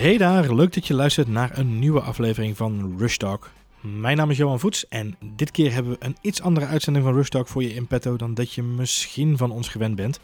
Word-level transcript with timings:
Hey 0.00 0.16
daar, 0.16 0.54
leuk 0.54 0.72
dat 0.72 0.86
je 0.86 0.94
luistert 0.94 1.28
naar 1.28 1.58
een 1.58 1.78
nieuwe 1.78 2.00
aflevering 2.00 2.56
van 2.56 2.94
Rush 2.98 3.16
Talk. 3.16 3.50
Mijn 3.80 4.16
naam 4.16 4.30
is 4.30 4.36
Johan 4.36 4.60
Voets 4.60 4.88
en 4.88 5.16
dit 5.34 5.50
keer 5.50 5.72
hebben 5.72 5.92
we 5.92 6.04
een 6.04 6.16
iets 6.20 6.42
andere 6.42 6.66
uitzending 6.66 7.04
van 7.04 7.14
Rush 7.14 7.28
Talk 7.28 7.48
voor 7.48 7.62
je 7.62 7.74
in 7.74 7.86
petto 7.86 8.16
dan 8.16 8.34
dat 8.34 8.52
je 8.52 8.62
misschien 8.62 9.36
van 9.36 9.50
ons 9.50 9.68
gewend 9.68 9.96
bent. 9.96 10.20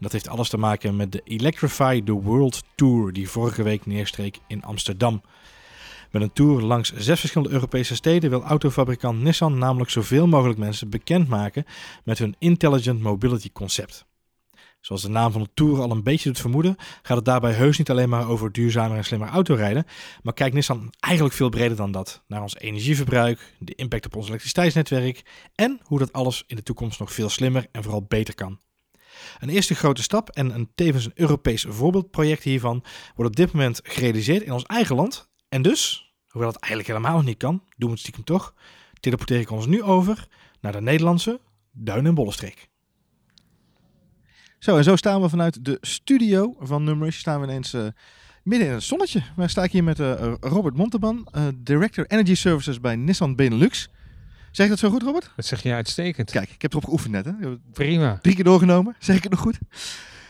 Dat 0.00 0.12
heeft 0.12 0.28
alles 0.28 0.48
te 0.48 0.56
maken 0.56 0.96
met 0.96 1.12
de 1.12 1.20
Electrify 1.24 2.02
the 2.02 2.12
World 2.12 2.62
Tour 2.74 3.12
die 3.12 3.28
vorige 3.28 3.62
week 3.62 3.86
neerstreek 3.86 4.38
in 4.46 4.62
Amsterdam. 4.62 5.22
Met 6.10 6.22
een 6.22 6.32
tour 6.32 6.62
langs 6.62 6.92
zes 6.92 7.20
verschillende 7.20 7.54
Europese 7.54 7.94
steden 7.94 8.30
wil 8.30 8.42
autofabrikant 8.42 9.22
Nissan 9.22 9.58
namelijk 9.58 9.90
zoveel 9.90 10.26
mogelijk 10.26 10.58
mensen 10.58 10.90
bekendmaken 10.90 11.64
met 12.04 12.18
hun 12.18 12.34
Intelligent 12.38 13.00
Mobility 13.00 13.50
concept. 13.52 14.08
Zoals 14.80 15.02
de 15.02 15.08
naam 15.08 15.32
van 15.32 15.42
de 15.42 15.50
tour 15.54 15.80
al 15.80 15.90
een 15.90 16.02
beetje 16.02 16.28
doet 16.28 16.40
vermoeden, 16.40 16.76
gaat 17.02 17.16
het 17.16 17.24
daarbij 17.24 17.52
heus 17.52 17.78
niet 17.78 17.90
alleen 17.90 18.08
maar 18.08 18.28
over 18.28 18.52
duurzamer 18.52 18.96
en 18.96 19.04
slimmer 19.04 19.28
autorijden, 19.28 19.84
maar 20.22 20.34
kijkt 20.34 20.54
Nissan 20.54 20.92
eigenlijk 21.00 21.34
veel 21.34 21.48
breder 21.48 21.76
dan 21.76 21.92
dat. 21.92 22.22
Naar 22.26 22.42
ons 22.42 22.56
energieverbruik, 22.56 23.54
de 23.58 23.74
impact 23.74 24.06
op 24.06 24.16
ons 24.16 24.26
elektriciteitsnetwerk 24.26 25.22
en 25.54 25.80
hoe 25.82 25.98
dat 25.98 26.12
alles 26.12 26.44
in 26.46 26.56
de 26.56 26.62
toekomst 26.62 26.98
nog 26.98 27.12
veel 27.12 27.28
slimmer 27.28 27.66
en 27.72 27.82
vooral 27.82 28.02
beter 28.08 28.34
kan. 28.34 28.60
Een 29.38 29.48
eerste 29.48 29.74
grote 29.74 30.02
stap 30.02 30.30
en 30.30 30.54
een 30.54 30.70
tevens 30.74 31.04
een 31.04 31.12
Europees 31.14 31.66
voorbeeldproject 31.68 32.42
hiervan 32.42 32.84
wordt 33.14 33.30
op 33.30 33.36
dit 33.36 33.52
moment 33.52 33.80
gerealiseerd 33.82 34.42
in 34.42 34.52
ons 34.52 34.64
eigen 34.64 34.96
land. 34.96 35.30
En 35.48 35.62
dus, 35.62 36.12
hoewel 36.28 36.50
het 36.50 36.60
eigenlijk 36.60 36.92
helemaal 36.92 37.16
nog 37.16 37.26
niet 37.26 37.38
kan, 37.38 37.62
doen 37.76 37.88
we 37.88 37.94
het 37.94 38.00
stiekem 38.00 38.24
toch, 38.24 38.54
teleporteer 39.00 39.40
ik 39.40 39.50
ons 39.50 39.66
nu 39.66 39.82
over 39.82 40.28
naar 40.60 40.72
de 40.72 40.80
Nederlandse 40.80 41.40
Duin- 41.72 42.06
en 42.06 42.14
Bollenstreek. 42.14 42.69
Zo, 44.60 44.76
en 44.76 44.84
zo 44.84 44.96
staan 44.96 45.20
we 45.20 45.28
vanuit 45.28 45.64
de 45.64 45.78
studio 45.80 46.54
van 46.58 46.84
Numrush. 46.84 47.18
Staan 47.18 47.40
we 47.40 47.46
ineens 47.46 47.74
uh, 47.74 47.86
midden 48.42 48.68
in 48.68 48.74
het 48.74 48.82
zonnetje. 48.82 49.22
Wij 49.36 49.48
sta 49.48 49.62
ik 49.62 49.72
hier 49.72 49.84
met 49.84 49.98
uh, 49.98 50.32
Robert 50.40 50.76
Monteban, 50.76 51.28
uh, 51.36 51.42
Director 51.56 52.06
Energy 52.06 52.34
Services 52.34 52.80
bij 52.80 52.96
Nissan 52.96 53.36
Benelux. 53.36 53.88
Zeg 54.50 54.66
ik 54.66 54.70
dat 54.70 54.78
zo 54.80 54.90
goed, 54.90 55.02
Robert? 55.02 55.30
Dat 55.36 55.44
zeg 55.44 55.62
je 55.62 55.72
uitstekend. 55.72 56.30
Kijk, 56.30 56.50
ik 56.50 56.62
heb 56.62 56.72
erop 56.72 56.84
geoefend 56.84 57.12
net. 57.12 57.24
Hè? 57.24 57.32
Prima. 57.72 58.18
Drie 58.22 58.34
keer 58.34 58.44
doorgenomen. 58.44 58.96
Zeg 58.98 59.16
ik 59.16 59.22
het 59.22 59.32
nog 59.32 59.40
goed? 59.40 59.58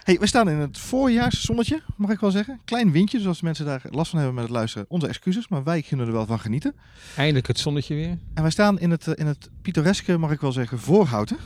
Hey, 0.03 0.19
we 0.19 0.27
staan 0.27 0.49
in 0.49 0.57
het 0.57 0.79
voorjaarszonnetje, 0.79 1.83
mag 1.97 2.11
ik 2.11 2.21
wel 2.21 2.31
zeggen. 2.31 2.61
Klein 2.65 2.93
windje, 2.93 3.19
dus 3.19 3.27
als 3.27 3.41
mensen 3.41 3.65
daar 3.67 3.83
last 3.91 4.11
van 4.11 4.19
hebben 4.19 4.37
met 4.37 4.45
het 4.45 4.53
luisteren, 4.53 4.87
onze 4.89 5.09
excuses. 5.09 5.49
Maar 5.49 5.65
wij 5.65 5.83
kunnen 5.83 6.07
er 6.07 6.13
wel 6.13 6.27
van 6.27 6.41
genieten. 6.41 6.75
Eindelijk 7.17 7.47
het 7.47 7.59
zonnetje 7.59 7.95
weer. 7.95 8.19
En 8.35 8.43
wij 8.43 8.51
staan 8.51 8.79
in 8.79 8.91
het, 8.91 9.07
in 9.07 9.27
het 9.27 9.51
pittoreske, 9.63 10.19
mag 10.19 10.31
ik 10.31 10.41
wel 10.41 10.53
zeggen, 10.53 10.79
voorhouten. 10.79 11.37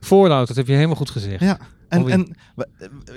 Voorhout, 0.00 0.46
dat 0.48 0.56
heb 0.56 0.66
je 0.66 0.72
helemaal 0.72 0.96
goed 0.96 1.10
gezegd. 1.10 1.40
Ja, 1.40 1.58
en, 1.90 2.08
en 2.08 2.36
we, 2.56 2.66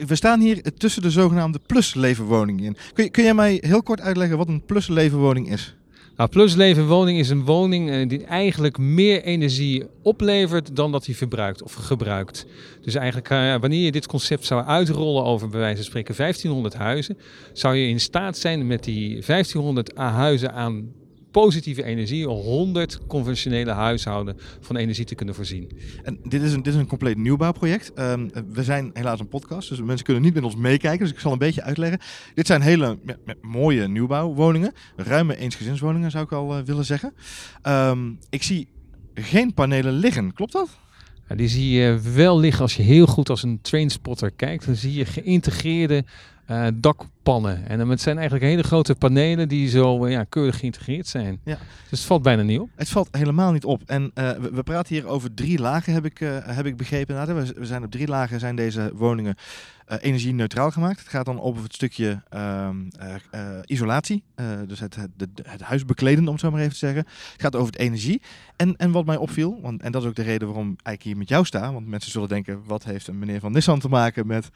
we, 0.08 0.16
staan 0.16 0.40
hier 0.40 0.62
tussen 0.78 1.02
de 1.02 1.12
zogenaamde 1.12 1.60
pluslevenwoningen 1.66 2.64
in. 2.64 2.78
Kun, 2.94 3.12
kun 3.12 3.24
jij 3.24 3.34
mij 3.34 3.58
heel 3.62 3.84
kort 3.84 4.02
uitleggen 4.02 4.38
wat 4.38 4.48
een 4.48 4.66
pluslevenwoning 4.66 5.52
is? 5.52 5.76
Nou, 6.18 6.30
pluslevenwoning 6.30 7.20
is 7.20 7.30
een 7.30 7.46
woning 7.46 7.92
eh, 7.92 8.08
die 8.08 8.26
eigenlijk 8.26 8.78
meer 8.78 9.24
energie 9.24 9.84
oplevert 10.02 10.76
dan 10.76 10.92
dat 10.92 11.06
hij 11.06 11.16
verbruikt 11.16 11.64
of 11.64 11.74
gebruikt. 11.74 12.46
Dus 12.82 12.96
eigenlijk 12.96 13.30
uh, 13.30 13.56
wanneer 13.56 13.84
je 13.84 13.92
dit 13.92 14.08
concept 14.08 14.46
zou 14.46 14.66
uitrollen 14.66 15.24
over 15.24 15.50
bij 15.50 15.60
wijze 15.60 15.76
van 15.76 15.86
spreken 15.86 16.16
1500 16.16 16.74
huizen, 16.74 17.18
zou 17.54 17.76
je 17.76 17.88
in 17.88 18.00
staat 18.00 18.38
zijn 18.38 18.68
met 18.68 18.84
die 18.84 19.10
1500 19.26 19.92
huizen 19.96 20.54
aan 20.54 20.92
positieve 21.34 21.84
energie 21.84 22.28
100 22.28 23.00
conventionele 23.08 23.72
huishouden 23.72 24.38
van 24.60 24.76
energie 24.76 25.06
te 25.06 25.16
kunnen 25.16 25.36
voorzien. 25.36 25.72
En 26.04 26.20
dit 26.24 26.42
is 26.42 26.54
een, 26.54 26.64
dit 26.64 26.74
is 26.74 26.80
een 26.80 26.88
compleet 26.88 27.18
nieuwbouwproject. 27.18 27.92
Um, 28.00 28.32
we 28.54 28.64
zijn 28.64 28.90
helaas 28.94 29.20
een 29.20 29.28
podcast, 29.28 29.70
dus 29.70 29.82
mensen 29.82 30.06
kunnen 30.06 30.24
niet 30.24 30.34
met 30.34 30.44
ons 30.44 30.56
meekijken. 30.56 31.00
Dus 31.00 31.14
ik 31.14 31.20
zal 31.20 31.32
een 31.32 31.38
beetje 31.38 31.62
uitleggen. 31.62 32.00
Dit 32.34 32.48
zijn 32.48 32.62
hele 32.62 32.98
mooie 33.42 33.88
nieuwbouwwoningen. 33.88 34.74
Ruime 34.96 35.38
eensgezinswoningen 35.38 36.12
zou 36.12 36.24
ik 36.24 36.32
al 36.32 36.58
uh, 36.58 36.64
willen 36.64 36.86
zeggen. 36.86 37.14
Um, 37.68 38.20
ik 38.30 38.44
zie 38.44 38.68
geen 39.14 39.54
panelen 39.54 39.94
liggen, 39.94 40.34
klopt 40.34 40.52
dat? 40.52 40.70
Ja, 41.28 41.36
die 41.36 41.48
zie 41.48 41.70
je 41.70 42.00
wel 42.14 42.40
liggen 42.40 42.62
als 42.62 42.76
je 42.76 42.84
heel 42.84 43.06
goed 43.06 43.30
als 43.30 43.44
een 43.44 43.62
trainspotter 43.62 44.32
kijkt. 44.32 44.66
Dan 44.66 44.76
zie 44.76 44.94
je 44.94 45.06
geïntegreerde 45.06 46.06
uh, 46.48 46.68
dakpannen. 46.74 47.68
En 47.68 47.90
het 47.90 48.02
zijn 48.02 48.18
eigenlijk 48.18 48.46
hele 48.46 48.64
grote 48.64 48.96
panelen 48.96 49.48
die 49.48 49.70
zo 49.70 50.06
uh, 50.06 50.12
ja, 50.12 50.24
keurig 50.24 50.60
geïntegreerd 50.60 51.08
zijn. 51.08 51.40
Ja. 51.44 51.58
Dus 51.90 52.00
het 52.00 52.08
valt 52.08 52.22
bijna 52.22 52.42
niet 52.42 52.60
op. 52.60 52.70
Het 52.76 52.90
valt 52.90 53.08
helemaal 53.12 53.52
niet 53.52 53.66
op. 53.66 53.82
En 53.86 54.04
uh, 54.04 54.32
we, 54.32 54.50
we, 54.52 54.64
praten 54.64 54.96
hier 54.96 55.08
over 55.08 55.34
drie 55.34 55.60
lagen, 55.60 55.94
heb 55.94 56.06
ik, 56.06 56.18
heb 56.44 56.66
ik 56.66 56.78
begrepen. 56.78 57.16
Nou, 57.16 57.34
we, 57.34 57.54
we, 57.56 57.66
zijn 57.66 57.84
op 57.84 57.92
drie 57.92 58.08
lagen 58.08 58.40
zijn 58.40 58.56
deze 58.56 58.92
woningen 58.94 59.36
energie-neutraal 60.00 60.72
gemaakt. 60.72 61.00
Het 61.00 61.08
gaat 61.08 61.26
dan 61.26 61.42
over 61.42 61.64
het 61.64 61.74
stukje 61.74 62.22
ehm, 62.30 62.76
isolatie. 63.66 64.24
dus 64.68 64.80
het, 64.80 64.96
het, 64.96 65.10
het, 65.18 65.30
het, 65.44 65.62
huis 65.62 65.86
bekleden, 65.86 66.26
om 66.26 66.32
het 66.32 66.40
zo 66.40 66.52
maar 66.52 66.60
even 66.60 66.72
te 66.72 66.78
zeggen. 66.78 67.06
Het 67.32 67.42
gaat 67.42 67.56
over 67.56 67.72
het 67.72 67.82
energie. 67.82 68.22
En, 68.56 68.76
en 68.76 68.92
wat 68.92 69.06
mij 69.06 69.18
opviel, 69.18 69.60
want, 69.62 69.82
en 69.82 69.92
dat 69.92 70.02
is 70.02 70.08
ook 70.08 70.16
de 70.16 70.22
reden 70.22 70.48
waarom 70.48 70.76
ik 70.92 71.04
hier 71.04 71.18
met 71.18 71.30
jou 71.30 71.46
sta. 71.46 71.74
Want 71.74 71.88
mensen 71.88 72.12
zullen 72.12 72.30
denken, 72.30 72.62
wat 72.66 72.84
heeft 72.84 73.08
een 73.08 73.20
meneer 73.20 73.40
van 73.40 73.52
Nissan 73.52 73.80
te 73.80 73.90
maken 73.90 74.28
met 74.28 74.50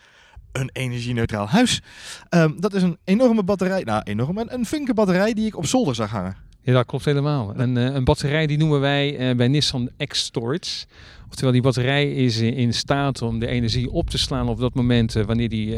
een 0.60 0.70
energie-neutraal 0.74 1.48
huis. 1.48 1.82
Um, 2.30 2.62
dat 2.62 2.74
is 2.74 2.82
een 2.82 2.98
enorme 3.04 3.44
batterij, 3.44 3.82
nou 3.84 4.02
enorm, 4.04 4.38
een, 4.38 4.54
een 4.54 4.66
flinke 4.66 4.94
batterij 4.94 5.34
die 5.34 5.46
ik 5.46 5.58
op 5.58 5.66
zolder 5.66 5.96
zag 5.96 6.12
hangen. 6.12 6.36
Ja, 6.62 6.74
dat 6.74 6.86
klopt 6.86 7.06
helemaal. 7.06 7.54
Een, 7.56 7.76
uh, 7.76 7.84
een 7.84 8.04
batterij 8.04 8.48
die 8.48 8.58
noemen 8.58 8.80
wij 8.80 9.30
uh, 9.30 9.36
bij 9.36 9.48
Nissan 9.48 9.90
X-Storage. 10.08 10.86
Oftewel, 11.30 11.52
die 11.52 11.62
batterij 11.62 12.12
is 12.12 12.40
in 12.40 12.74
staat 12.74 13.22
om 13.22 13.40
de 13.40 13.48
energie 13.48 13.92
op 13.92 14.10
te 14.10 14.18
slaan 14.18 14.50
op 14.50 14.60
dat 14.60 14.74
moment 14.74 15.16
uh, 15.16 15.24
wanneer 15.24 15.50
die 15.50 15.78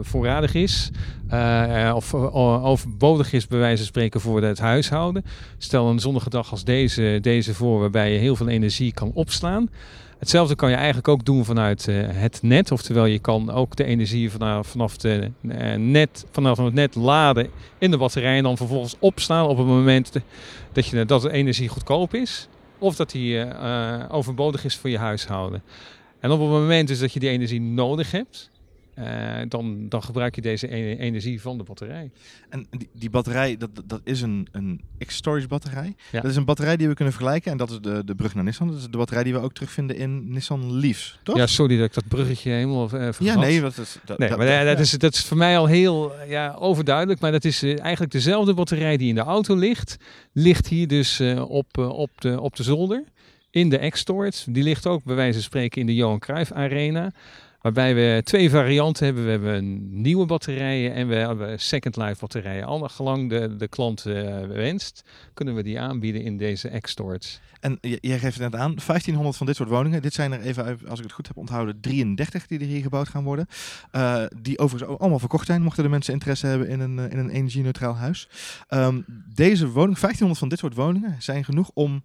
voorradig 0.00 0.54
is. 0.54 0.90
of 1.94 2.14
overbodig 2.14 3.32
is, 3.32 3.46
bij 3.46 3.58
wijze 3.58 3.76
van 3.76 3.86
spreken, 3.86 4.20
voor 4.20 4.42
het 4.42 4.58
huishouden. 4.58 5.24
Stel 5.58 5.88
een 5.88 5.98
zonnige 5.98 6.30
dag 6.30 6.50
als 6.50 6.64
deze, 6.64 7.18
deze 7.20 7.54
voor, 7.54 7.80
waarbij 7.80 8.12
je 8.12 8.18
heel 8.18 8.36
veel 8.36 8.48
energie 8.48 8.92
kan 8.92 9.10
opslaan. 9.14 9.68
Hetzelfde 10.18 10.54
kan 10.54 10.70
je 10.70 10.76
eigenlijk 10.76 11.08
ook 11.08 11.24
doen 11.24 11.44
vanuit 11.44 11.86
uh, 11.86 12.06
het 12.08 12.38
net. 12.42 12.70
Oftewel, 12.70 13.04
je 13.04 13.18
kan 13.18 13.50
ook 13.50 13.76
de 13.76 13.84
energie 13.84 14.30
vanaf, 14.30 14.66
vanaf, 14.66 14.96
de, 14.96 15.30
uh, 15.42 15.74
net, 15.74 16.26
vanaf 16.30 16.58
het 16.58 16.74
net 16.74 16.94
laden 16.94 17.50
in 17.78 17.90
de 17.90 17.96
batterij. 17.96 18.36
En 18.36 18.42
dan 18.42 18.56
vervolgens 18.56 18.96
opslaan 18.98 19.46
op 19.46 19.56
het 19.56 19.66
moment 19.66 20.12
dat, 20.72 20.86
je, 20.86 21.04
dat 21.04 21.22
de 21.22 21.30
energie 21.30 21.68
goedkoop 21.68 22.14
is. 22.14 22.48
Of 22.78 22.96
dat 22.96 23.10
die 23.10 23.34
uh, 23.34 24.04
overbodig 24.10 24.64
is 24.64 24.76
voor 24.76 24.90
je 24.90 24.98
huishouden. 24.98 25.62
En 26.20 26.30
op 26.30 26.40
het 26.40 26.48
moment 26.48 26.88
dus 26.88 26.98
dat 26.98 27.12
je 27.12 27.20
die 27.20 27.28
energie 27.28 27.60
nodig 27.60 28.10
hebt, 28.10 28.50
uh, 28.98 29.40
dan, 29.48 29.88
dan 29.88 30.02
gebruik 30.02 30.34
je 30.34 30.40
deze 30.40 30.68
energie 30.98 31.40
van 31.40 31.58
de 31.58 31.64
batterij. 31.64 32.10
En 32.48 32.66
die, 32.70 32.88
die 32.92 33.10
batterij, 33.10 33.56
dat, 33.56 33.70
dat 33.84 34.00
is 34.04 34.20
een, 34.20 34.48
een 34.52 34.80
X-Storage 35.06 35.46
batterij. 35.46 35.94
Ja. 36.12 36.20
Dat 36.20 36.30
is 36.30 36.36
een 36.36 36.44
batterij 36.44 36.76
die 36.76 36.88
we 36.88 36.94
kunnen 36.94 37.14
vergelijken. 37.14 37.50
En 37.50 37.56
dat 37.56 37.70
is 37.70 37.80
de, 37.80 38.04
de 38.04 38.14
brug 38.14 38.34
naar 38.34 38.44
Nissan. 38.44 38.68
Dat 38.68 38.76
is 38.76 38.82
de 38.82 38.96
batterij 38.96 39.22
die 39.22 39.32
we 39.32 39.38
ook 39.38 39.52
terugvinden 39.52 39.96
in 39.96 40.32
Nissan 40.32 40.72
Leafs, 40.72 41.18
toch? 41.22 41.36
Ja, 41.36 41.46
sorry 41.46 41.76
dat 41.76 41.86
ik 41.86 41.94
dat 41.94 42.08
bruggetje 42.08 42.50
helemaal 42.50 42.94
uh, 42.94 43.08
Ja, 43.18 43.34
nee, 43.34 43.60
dat 43.60 43.78
is, 43.78 43.98
dat, 44.04 44.18
nee, 44.18 44.28
dat, 44.28 44.38
maar 44.38 44.64
dat, 44.64 44.78
is, 44.78 44.90
dat 44.90 45.14
is 45.14 45.24
voor 45.24 45.36
mij 45.36 45.58
al 45.58 45.66
heel 45.66 46.12
ja, 46.28 46.54
overduidelijk. 46.58 47.20
Maar 47.20 47.32
dat 47.32 47.44
is 47.44 47.62
uh, 47.62 47.80
eigenlijk 47.80 48.12
dezelfde 48.12 48.54
batterij 48.54 48.96
die 48.96 49.08
in 49.08 49.14
de 49.14 49.20
auto 49.20 49.54
ligt. 49.56 49.96
Ligt 50.32 50.66
hier 50.66 50.88
dus 50.88 51.20
op, 51.48 51.78
op, 51.78 52.10
de, 52.20 52.40
op 52.40 52.56
de 52.56 52.62
zolder. 52.62 53.04
In 53.50 53.68
de 53.68 53.90
X-Storage. 53.90 54.52
Die 54.52 54.62
ligt 54.62 54.86
ook 54.86 55.04
bij 55.04 55.14
wijze 55.14 55.32
van 55.32 55.42
spreken 55.42 55.80
in 55.80 55.86
de 55.86 55.94
Johan 55.94 56.18
Cruijff 56.18 56.52
Arena. 56.52 57.12
Waarbij 57.66 57.94
we 57.94 58.20
twee 58.24 58.50
varianten 58.50 59.04
hebben. 59.04 59.24
We 59.24 59.30
hebben 59.30 60.00
nieuwe 60.00 60.26
batterijen 60.26 60.94
en 60.94 61.08
we 61.08 61.14
hebben 61.14 61.60
second 61.60 61.96
life 61.96 62.16
batterijen. 62.20 62.64
Al 62.64 62.88
gelang 62.88 63.28
de, 63.28 63.56
de 63.56 63.68
klant 63.68 64.04
uh, 64.06 64.40
wenst, 64.46 65.04
kunnen 65.34 65.54
we 65.54 65.62
die 65.62 65.80
aanbieden 65.80 66.22
in 66.22 66.36
deze 66.36 66.68
X-Storage. 66.80 67.38
En 67.60 67.78
jij 67.80 68.18
geeft 68.18 68.38
het 68.38 68.50
net 68.50 68.60
aan, 68.60 68.74
1500 68.86 69.36
van 69.36 69.46
dit 69.46 69.56
soort 69.56 69.68
woningen. 69.68 70.02
Dit 70.02 70.14
zijn 70.14 70.32
er 70.32 70.40
even, 70.40 70.78
als 70.88 70.98
ik 70.98 71.04
het 71.04 71.14
goed 71.14 71.26
heb 71.26 71.36
onthouden, 71.36 71.80
33 71.80 72.46
die 72.46 72.58
er 72.58 72.66
hier 72.66 72.82
gebouwd 72.82 73.08
gaan 73.08 73.24
worden. 73.24 73.46
Uh, 73.92 74.24
die 74.40 74.58
overigens 74.58 74.98
allemaal 74.98 75.18
verkocht 75.18 75.46
zijn, 75.46 75.62
mochten 75.62 75.82
de 75.82 75.88
mensen 75.88 76.12
interesse 76.12 76.46
hebben 76.46 76.68
in 76.68 76.80
een, 76.80 76.98
in 76.98 77.18
een 77.18 77.30
energie-neutraal 77.30 77.96
huis. 77.96 78.28
Um, 78.68 79.04
deze 79.34 79.68
woning, 79.68 79.98
1500 79.98 80.38
van 80.38 80.48
dit 80.48 80.58
soort 80.58 80.74
woningen, 80.74 81.22
zijn 81.22 81.44
genoeg 81.44 81.70
om 81.74 82.04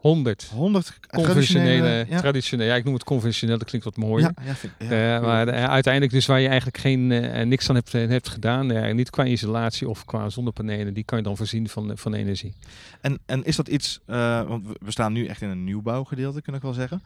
100. 0.00 0.50
100 0.54 0.98
conventionele, 1.06 2.06
ja. 2.08 2.20
traditioneel. 2.20 2.66
Ja, 2.66 2.74
ik 2.74 2.84
noem 2.84 2.94
het 2.94 3.04
conventioneel, 3.04 3.58
dat 3.58 3.68
klinkt 3.68 3.86
wat 3.86 3.96
mooier. 3.96 4.32
Ja, 4.36 4.44
ja, 4.44 4.54
vind, 4.54 4.72
ja 4.78 5.16
uh, 5.16 5.22
maar 5.22 5.48
uh, 5.48 5.64
uiteindelijk 5.64 6.12
dus 6.12 6.26
waar 6.26 6.40
je 6.40 6.48
eigenlijk 6.48 6.78
geen, 6.78 7.10
uh, 7.10 7.42
niks 7.42 7.68
aan 7.68 7.74
hebt, 7.74 7.92
hebt 7.92 8.28
gedaan, 8.28 8.94
niet 8.96 9.10
qua 9.10 9.24
isolatie 9.24 9.88
of 9.88 10.04
qua 10.04 10.28
zonnepanelen, 10.28 10.94
die 10.94 11.04
kan 11.04 11.18
je 11.18 11.24
dan 11.24 11.36
voorzien 11.36 11.68
van, 11.68 11.92
van 11.94 12.14
energie. 12.14 12.54
En, 13.00 13.18
en 13.26 13.44
is 13.44 13.56
dat 13.56 13.68
iets, 13.68 14.00
want 14.06 14.66
we 14.80 14.90
staan 14.90 15.12
nu 15.12 15.26
echt 15.26 15.42
in 15.42 15.48
een 15.48 15.64
nieuwbouwgedeelte, 15.64 16.42
kan 16.42 16.54
ik 16.54 16.62
wel 16.62 16.72
zeggen. 16.72 17.02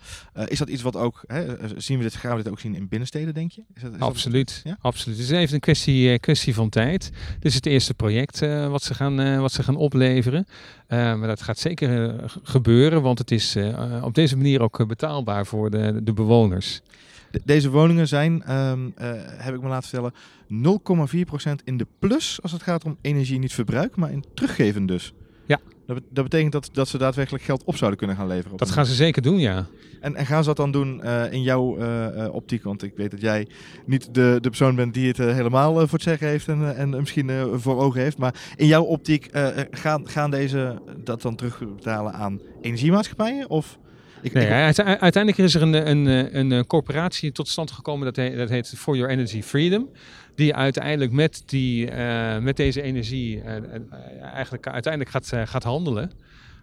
is 0.46 0.58
dat 0.58 0.68
iets 0.68 0.82
wat 0.82 0.96
ook, 0.96 1.24
hè, 1.26 1.56
zien 1.76 1.98
we 1.98 2.04
dit, 2.04 2.14
gaan 2.14 2.36
we 2.36 2.42
dit 2.42 2.52
ook 2.52 2.60
zien 2.60 2.74
in 2.74 2.88
binnensteden, 2.88 3.34
denk 3.34 3.52
je? 3.52 3.62
Is 3.74 3.82
dat, 3.82 3.92
is 3.92 4.00
absoluut, 4.00 4.60
dat, 4.64 4.76
absoluut. 4.80 5.18
Het 5.18 5.26
is 5.26 5.32
even 5.32 5.54
een 5.54 5.60
kwestie, 5.60 6.18
kwestie 6.18 6.54
van 6.54 6.68
tijd. 6.68 7.10
Dit 7.34 7.44
is 7.44 7.54
het 7.54 7.66
eerste 7.66 7.94
project 7.94 8.38
wat, 8.68 8.82
ze 8.82 8.94
gaan, 8.94 9.40
wat 9.40 9.52
ze 9.52 9.62
gaan 9.62 9.76
opleveren. 9.76 10.46
Maar 10.94 11.26
dat 11.28 11.42
gaat 11.42 11.58
zeker 11.58 12.14
gebeuren 12.42 13.02
want 13.02 13.18
het 13.18 13.30
is 13.30 13.56
uh, 13.56 14.02
op 14.04 14.14
deze 14.14 14.36
manier 14.36 14.60
ook 14.62 14.86
betaalbaar 14.86 15.46
voor 15.46 15.70
de, 15.70 16.00
de 16.02 16.12
bewoners. 16.12 16.80
De- 17.30 17.40
deze 17.44 17.70
woningen 17.70 18.08
zijn, 18.08 18.42
ehm, 18.42 18.88
eh, 18.94 19.10
heb 19.26 19.54
ik 19.54 19.62
me 19.62 19.68
laten 19.68 19.88
vertellen, 19.88 20.12
0,4% 20.48 21.64
in 21.64 21.76
de 21.76 21.86
plus 21.98 22.42
als 22.42 22.52
het 22.52 22.62
gaat 22.62 22.84
om 22.84 22.96
energie 23.00 23.38
niet 23.38 23.52
verbruik, 23.54 23.96
maar 23.96 24.12
in 24.12 24.24
teruggeven 24.34 24.86
dus. 24.86 25.12
Ja. 25.46 25.60
Dat, 25.86 25.96
bet- 25.96 26.04
dat 26.10 26.24
betekent 26.24 26.52
dat, 26.52 26.68
dat 26.72 26.88
ze 26.88 26.98
daadwerkelijk 26.98 27.44
geld 27.44 27.64
op 27.64 27.76
zouden 27.76 27.98
kunnen 27.98 28.16
gaan 28.16 28.26
leveren. 28.26 28.52
op 28.52 28.58
Dat 28.58 28.70
gaan 28.70 28.86
ze 28.86 28.94
zeker 28.94 29.22
doen, 29.22 29.38
ja. 29.38 29.66
En, 30.00 30.14
en 30.16 30.26
gaan 30.26 30.40
ze 30.42 30.48
dat 30.48 30.56
dan 30.56 30.70
doen 30.72 31.02
eh, 31.02 31.32
in 31.32 31.42
jouw 31.42 31.78
eh, 31.78 32.24
eh, 32.24 32.34
optiek? 32.34 32.62
Want 32.62 32.82
ik 32.82 32.92
weet 32.96 33.10
dat 33.10 33.20
jij 33.20 33.46
niet 33.86 34.14
de, 34.14 34.38
de 34.40 34.48
persoon 34.48 34.74
bent 34.74 34.94
die 34.94 35.08
het 35.08 35.16
helemaal 35.16 35.72
voor 35.74 35.88
het 35.90 36.02
zeggen 36.02 36.28
heeft 36.28 36.48
en, 36.48 36.76
en 36.76 36.88
misschien 36.90 37.30
voor 37.54 37.76
ogen 37.80 38.00
heeft. 38.00 38.18
Maar 38.18 38.34
in 38.56 38.66
jouw 38.66 38.82
optiek 38.82 39.28
gaan, 39.70 40.08
gaan 40.08 40.30
deze 40.30 40.80
dat 41.04 41.22
dan 41.22 41.36
terugbetalen 41.36 42.12
aan 42.12 42.40
energiemaatschappijen? 42.60 43.50
Of 43.50 43.78
ik, 44.22 44.32
Nee, 44.32 44.44
ik- 44.44 44.78
uiteindelijk 44.78 45.38
is 45.38 45.54
er 45.54 45.62
een, 45.62 45.88
een, 45.90 46.06
een, 46.38 46.50
een 46.50 46.66
corporatie 46.66 47.32
tot 47.32 47.48
stand 47.48 47.70
gekomen, 47.70 48.04
dat, 48.04 48.16
he- 48.16 48.36
dat 48.36 48.48
heet 48.48 48.72
For 48.76 48.96
Your 48.96 49.12
Energy 49.12 49.42
Freedom. 49.42 49.88
Die 50.34 50.54
uiteindelijk 50.54 51.12
met, 51.12 51.42
die, 51.46 51.90
eh, 51.90 52.38
met 52.38 52.56
deze 52.56 52.82
energie 52.82 53.40
eh, 53.40 53.56
eh, 53.56 53.62
eigenlijk 54.22 54.66
uiteindelijk 54.66 55.12
gaat, 55.12 55.48
gaat 55.48 55.62
handelen. 55.62 56.10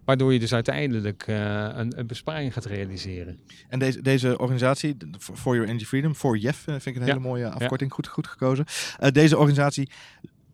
Waardoor 0.06 0.34
je 0.34 0.40
dus 0.40 0.54
uiteindelijk 0.54 1.24
een, 1.28 2.00
een 2.00 2.08
besparing 2.08 2.54
gaat 2.54 2.66
realiseren. 2.66 3.40
En 3.70 3.80
deze, 3.80 4.02
deze 4.02 4.38
organisatie, 4.38 4.98
For 5.20 5.54
Your 5.54 5.68
Energy 5.70 5.86
Freedom, 5.86 6.16
voor 6.16 6.38
JEF, 6.38 6.60
eh, 6.68 6.74
vind 6.74 6.86
ik 6.86 6.96
een 6.96 7.02
Ja. 7.02 7.08
hele 7.14 7.20
mooie 7.28 7.50
afkorting, 7.50 7.94
goed, 7.94 8.08
goed 8.08 8.28
gekozen. 8.28 8.66
Deze 9.12 9.38
organisatie, 9.38 9.90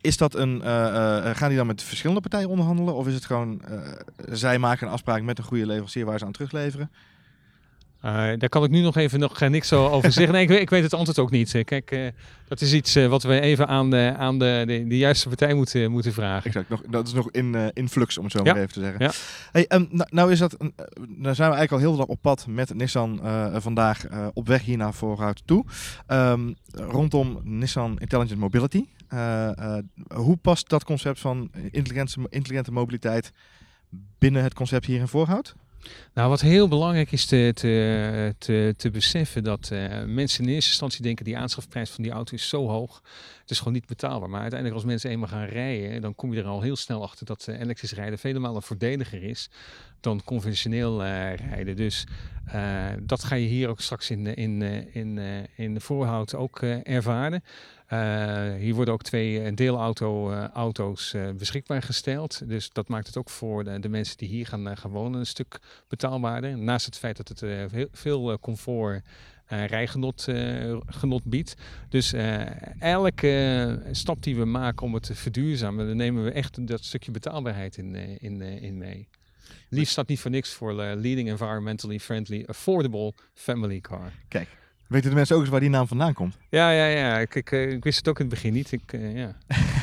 is 0.02 0.18
dat 0.18 0.36
een, 0.36 0.62
eh, 0.62 0.88
eh, 1.30 1.36
gaan 1.36 1.48
die 1.48 1.58
dan 1.58 1.68
met 1.68 1.84
verschillende 1.84 2.22
partijen 2.22 2.50
onderhandelen? 2.50 2.96
Of 2.96 3.08
is 3.08 3.14
het 3.14 3.26
gewoon, 3.26 3.62
eh, 3.62 3.80
zij 4.32 4.58
maken 4.60 4.88
een 4.88 4.94
afspraak 4.94 5.22
met 5.22 5.38
een 5.38 5.44
goede 5.44 5.66
leverancier 5.66 6.06
waar 6.06 6.20
ze 6.20 6.26
aan 6.26 6.32
terugleveren? 6.32 6.92
Eh, 8.02 8.14
daar 8.38 8.50
kan 8.50 8.64
ik 8.64 8.70
nu 8.70 8.82
nog 8.82 8.96
even 8.96 9.20
nog 9.20 9.40
niks 9.40 9.68
zo 9.68 9.88
over 9.88 10.12
zeggen. 10.12 10.34
Nee, 10.34 10.42
ik, 10.44 10.50
weet- 10.50 10.62
ik 10.62 10.70
weet 10.70 10.84
het 10.84 10.94
antwoord 10.94 11.20
ook 11.20 11.32
niet. 11.32 11.56
Eh, 11.56 11.64
Kijk, 11.64 11.92
eh, 11.92 12.08
dat 12.48 12.62
is 12.62 12.74
iets 12.74 12.94
wat 12.96 13.24
we 13.24 13.40
even 13.40 13.68
aan 13.68 13.90
de, 13.90 14.14
aan 14.18 14.40
de, 14.40 14.64
de, 14.68 14.88
de 14.88 14.98
juiste 14.98 15.28
partij 15.28 15.54
moeten, 15.54 15.92
moeten 15.92 16.14
vragen. 16.14 16.46
Exact, 16.46 16.70
nog, 16.70 16.82
dat 16.90 17.08
is 17.08 17.14
nog 17.14 17.32
in, 17.32 17.72
in 17.74 17.90
flux, 17.90 18.18
om 18.18 18.24
het 18.24 18.34
zo 18.34 18.44
Ja. 18.44 18.54
maar 18.54 18.62
even 18.62 18.74
te 18.74 18.80
zeggen. 18.80 19.06
Ja. 19.06 19.12
Hey, 19.52 19.68
ehm, 19.68 19.86
nou, 19.90 20.10
nou, 20.14 20.32
is 20.32 20.40
dat, 20.40 20.58
nou 20.96 21.36
zijn 21.36 21.50
we 21.50 21.56
eigenlijk 21.56 21.72
al 21.72 21.78
heel 21.78 21.96
dag 21.98 22.06
op 22.06 22.22
pad 22.22 22.48
met 22.48 22.74
Nissan 22.74 23.20
vandaag 23.54 24.06
op 24.34 24.48
weg 24.48 24.62
hier 24.64 24.78
naar 24.78 24.94
vooruit 24.94 25.42
toe. 25.46 25.66
Ehm, 26.08 26.54
rondom 26.74 27.40
Nissan 27.44 28.00
Intelligent 28.00 28.40
Mobility. 28.40 28.86
Hoe 30.14 30.38
past 30.42 30.70
dat 30.70 30.84
concept 30.84 31.20
van 31.20 31.52
intelligente, 31.72 32.20
intelligente 32.30 32.72
mobiliteit 32.72 33.32
binnen 34.18 34.44
het 34.44 34.54
concept 34.54 34.86
hier 34.86 35.00
in 35.00 35.08
Voorhout? 35.08 35.56
Nou, 36.14 36.30
wat 36.30 36.42
heel 36.42 36.68
belangrijk 36.68 37.12
is 37.12 37.26
te, 37.26 37.52
te, 37.54 38.36
te, 38.38 38.74
te 38.78 38.90
beseffen 38.90 39.44
dat 39.44 39.70
eh, 39.72 40.04
mensen 40.04 40.44
in 40.44 40.50
eerste 40.50 40.70
instantie 40.70 41.02
denken 41.02 41.26
die 41.26 41.38
aanschafprijs 41.38 41.90
van 41.90 42.04
die 42.04 42.12
auto 42.12 42.34
is 42.34 42.50
zo 42.50 42.68
hoog. 42.68 43.02
Het 43.42 43.52
is 43.52 43.58
gewoon 43.58 43.74
niet 43.74 43.86
betaalbaar. 43.86 44.30
Maar 44.30 44.42
uiteindelijk 44.42 44.82
als 44.82 44.90
mensen 44.90 45.10
eenmaal 45.10 45.28
gaan 45.28 45.46
rijden, 45.46 46.02
dan 46.02 46.16
kom 46.16 46.34
je 46.34 46.40
er 46.40 46.48
al 46.48 46.62
heel 46.62 46.76
snel 46.76 47.04
achter 47.04 47.26
dat 47.26 47.48
eh, 47.48 47.60
elektrisch 47.60 47.92
rijden 47.92 48.20
vele 48.20 48.40
malen 48.40 48.64
voordeliger 48.64 49.24
is 49.24 49.50
dan 50.00 50.24
conventioneel 50.24 51.04
eh, 51.04 51.36
rijden. 51.36 51.76
Dus 51.76 52.06
dat 53.00 53.24
ga 53.24 53.36
je 53.36 53.48
hier 53.48 53.70
ook 53.70 53.82
straks 53.82 54.10
in, 54.10 54.36
in, 54.36 54.62
in, 54.94 55.20
in 55.56 55.74
de 55.74 55.80
voorhoud 55.80 56.36
ook 56.36 56.62
ervaren. 56.84 57.44
Eh, 57.88 58.54
hier 58.54 58.76
worden 58.76 58.94
ook 58.94 59.04
twee 59.04 59.42
eh, 59.42 59.56
deelauto 59.56 60.32
eh, 60.32 60.72
eh, 61.14 61.36
beschikbaar 61.36 61.82
gesteld. 61.82 62.50
Dus 62.50 62.70
dat 62.70 62.88
maakt 62.88 63.08
het 63.08 63.18
ook 63.18 63.30
voor 63.30 63.64
de, 63.64 63.80
de 63.80 63.90
mensen 63.90 64.18
die 64.18 64.28
hier 64.28 64.48
gaan, 64.48 64.78
gaan 64.78 64.92
wonen 64.92 65.20
een 65.20 65.26
stuk 65.26 65.60
betaalbaarder. 65.88 66.58
Naast 66.58 66.86
het 66.86 66.98
feit 66.98 67.18
dat 67.18 67.28
het 67.28 67.72
veel 67.92 68.40
comfort 68.40 69.04
eh 69.46 69.66
rijgenot 69.66 70.28
genot 70.86 71.24
biedt. 71.24 71.56
Dus 71.90 72.14
elke 72.80 73.80
stap 73.92 74.24
die 74.24 74.36
we 74.36 74.46
maken 74.46 74.86
om 74.86 74.94
het 74.94 75.04
te 75.04 75.16
verduurzamen, 75.16 75.88
dan 75.88 75.98
nemen 75.98 76.24
we 76.24 76.32
echt 76.32 76.68
dat 76.68 76.84
stukje 76.84 77.12
betaalbaarheid 77.12 77.78
in, 77.78 77.96
in, 78.20 78.42
in 78.42 78.78
mee. 78.78 79.08
Liefst 79.70 79.92
staat 79.92 80.08
niet 80.08 80.20
voor 80.20 80.32
niks 80.32 80.54
voor 80.54 80.74
Leading 80.74 81.30
Environmentally 81.30 82.00
Friendly 82.00 82.44
Affordable 82.48 83.14
Family 83.34 83.80
Car. 83.80 84.12
Weten 84.88 85.10
de 85.10 85.16
mensen 85.16 85.36
ook 85.36 85.42
eens 85.42 85.52
waar 85.52 85.60
die 85.60 85.70
naam 85.70 85.88
vandaan 85.88 86.14
komt? 86.14 86.38
Ja, 86.50 86.72
ja, 86.72 86.86
ja. 86.86 87.20
Ik, 87.20 87.36
ik, 87.36 87.52
eh, 87.52 87.72
ik 87.72 87.84
wist 87.84 87.98
het 87.98 88.08
ook 88.08 88.20
in 88.20 88.26
het 88.26 88.34
begin 88.34 88.54
niet. 88.54 88.72
Ik, 88.72 88.94
eh, 88.94 89.16
ja. 89.16 89.36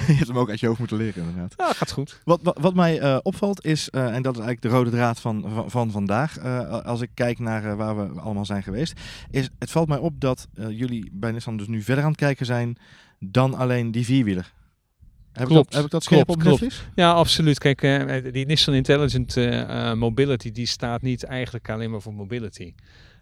je 0.07 0.13
hebt 0.13 0.29
hem 0.29 0.39
ook 0.39 0.51
uit 0.51 0.61
je 0.61 0.67
hoofd 0.67 0.79
moeten 0.79 0.97
leren 0.97 1.23
inderdaad. 1.23 1.55
ja, 1.57 1.73
gaat 1.73 1.93
goed. 1.93 2.21
Wat, 2.25 2.41
wat, 2.43 2.59
wat 2.61 2.75
mij 2.75 3.01
eh, 3.01 3.19
opvalt 3.23 3.65
is, 3.65 3.91
en 3.91 4.23
dat 4.23 4.35
is 4.37 4.41
eigenlijk 4.41 4.63
de 4.63 4.69
rode 4.69 4.91
draad 4.91 5.21
van, 5.21 5.45
van, 5.55 5.71
van 5.71 5.91
vandaag, 5.91 6.39
als 6.85 7.01
ik 7.01 7.11
kijk 7.15 7.39
naar 7.39 7.77
waar 7.77 7.97
we 7.97 8.21
allemaal 8.21 8.45
zijn 8.45 8.63
geweest, 8.63 9.01
is 9.31 9.49
het 9.59 9.71
valt 9.71 9.89
mij 9.89 9.99
op 9.99 10.21
dat 10.21 10.49
jullie 10.69 11.11
bij 11.13 11.33
Nissan 11.33 11.57
dus 11.57 11.67
nu 11.67 11.83
verder 11.83 12.05
aan 12.05 12.11
het 12.11 12.21
kijken 12.21 12.47
zijn 12.47 12.77
dan 13.19 13.55
alleen 13.55 13.91
die 13.91 14.05
vierwieler. 14.05 14.53
Heb, 15.33 15.47
Klopt, 15.47 15.67
ik, 15.67 15.71
dat, 15.71 15.75
heb 15.75 15.85
ik 15.85 15.91
dat 15.91 16.05
klopt, 16.05 16.29
op 16.29 16.39
klopt. 16.39 16.85
Ja, 16.95 17.13
absoluut. 17.13 17.59
Kijk, 17.59 17.81
die 18.33 18.47
Nissan 18.47 18.75
Intelligent 18.75 19.37
Mobility, 19.99 20.51
die 20.51 20.67
staat 20.67 21.03
niet 21.03 21.25
eigenlijk 21.25 21.71
alleen 21.71 21.91
maar 21.91 22.01
voor 22.01 22.15
mobility. 22.15 22.75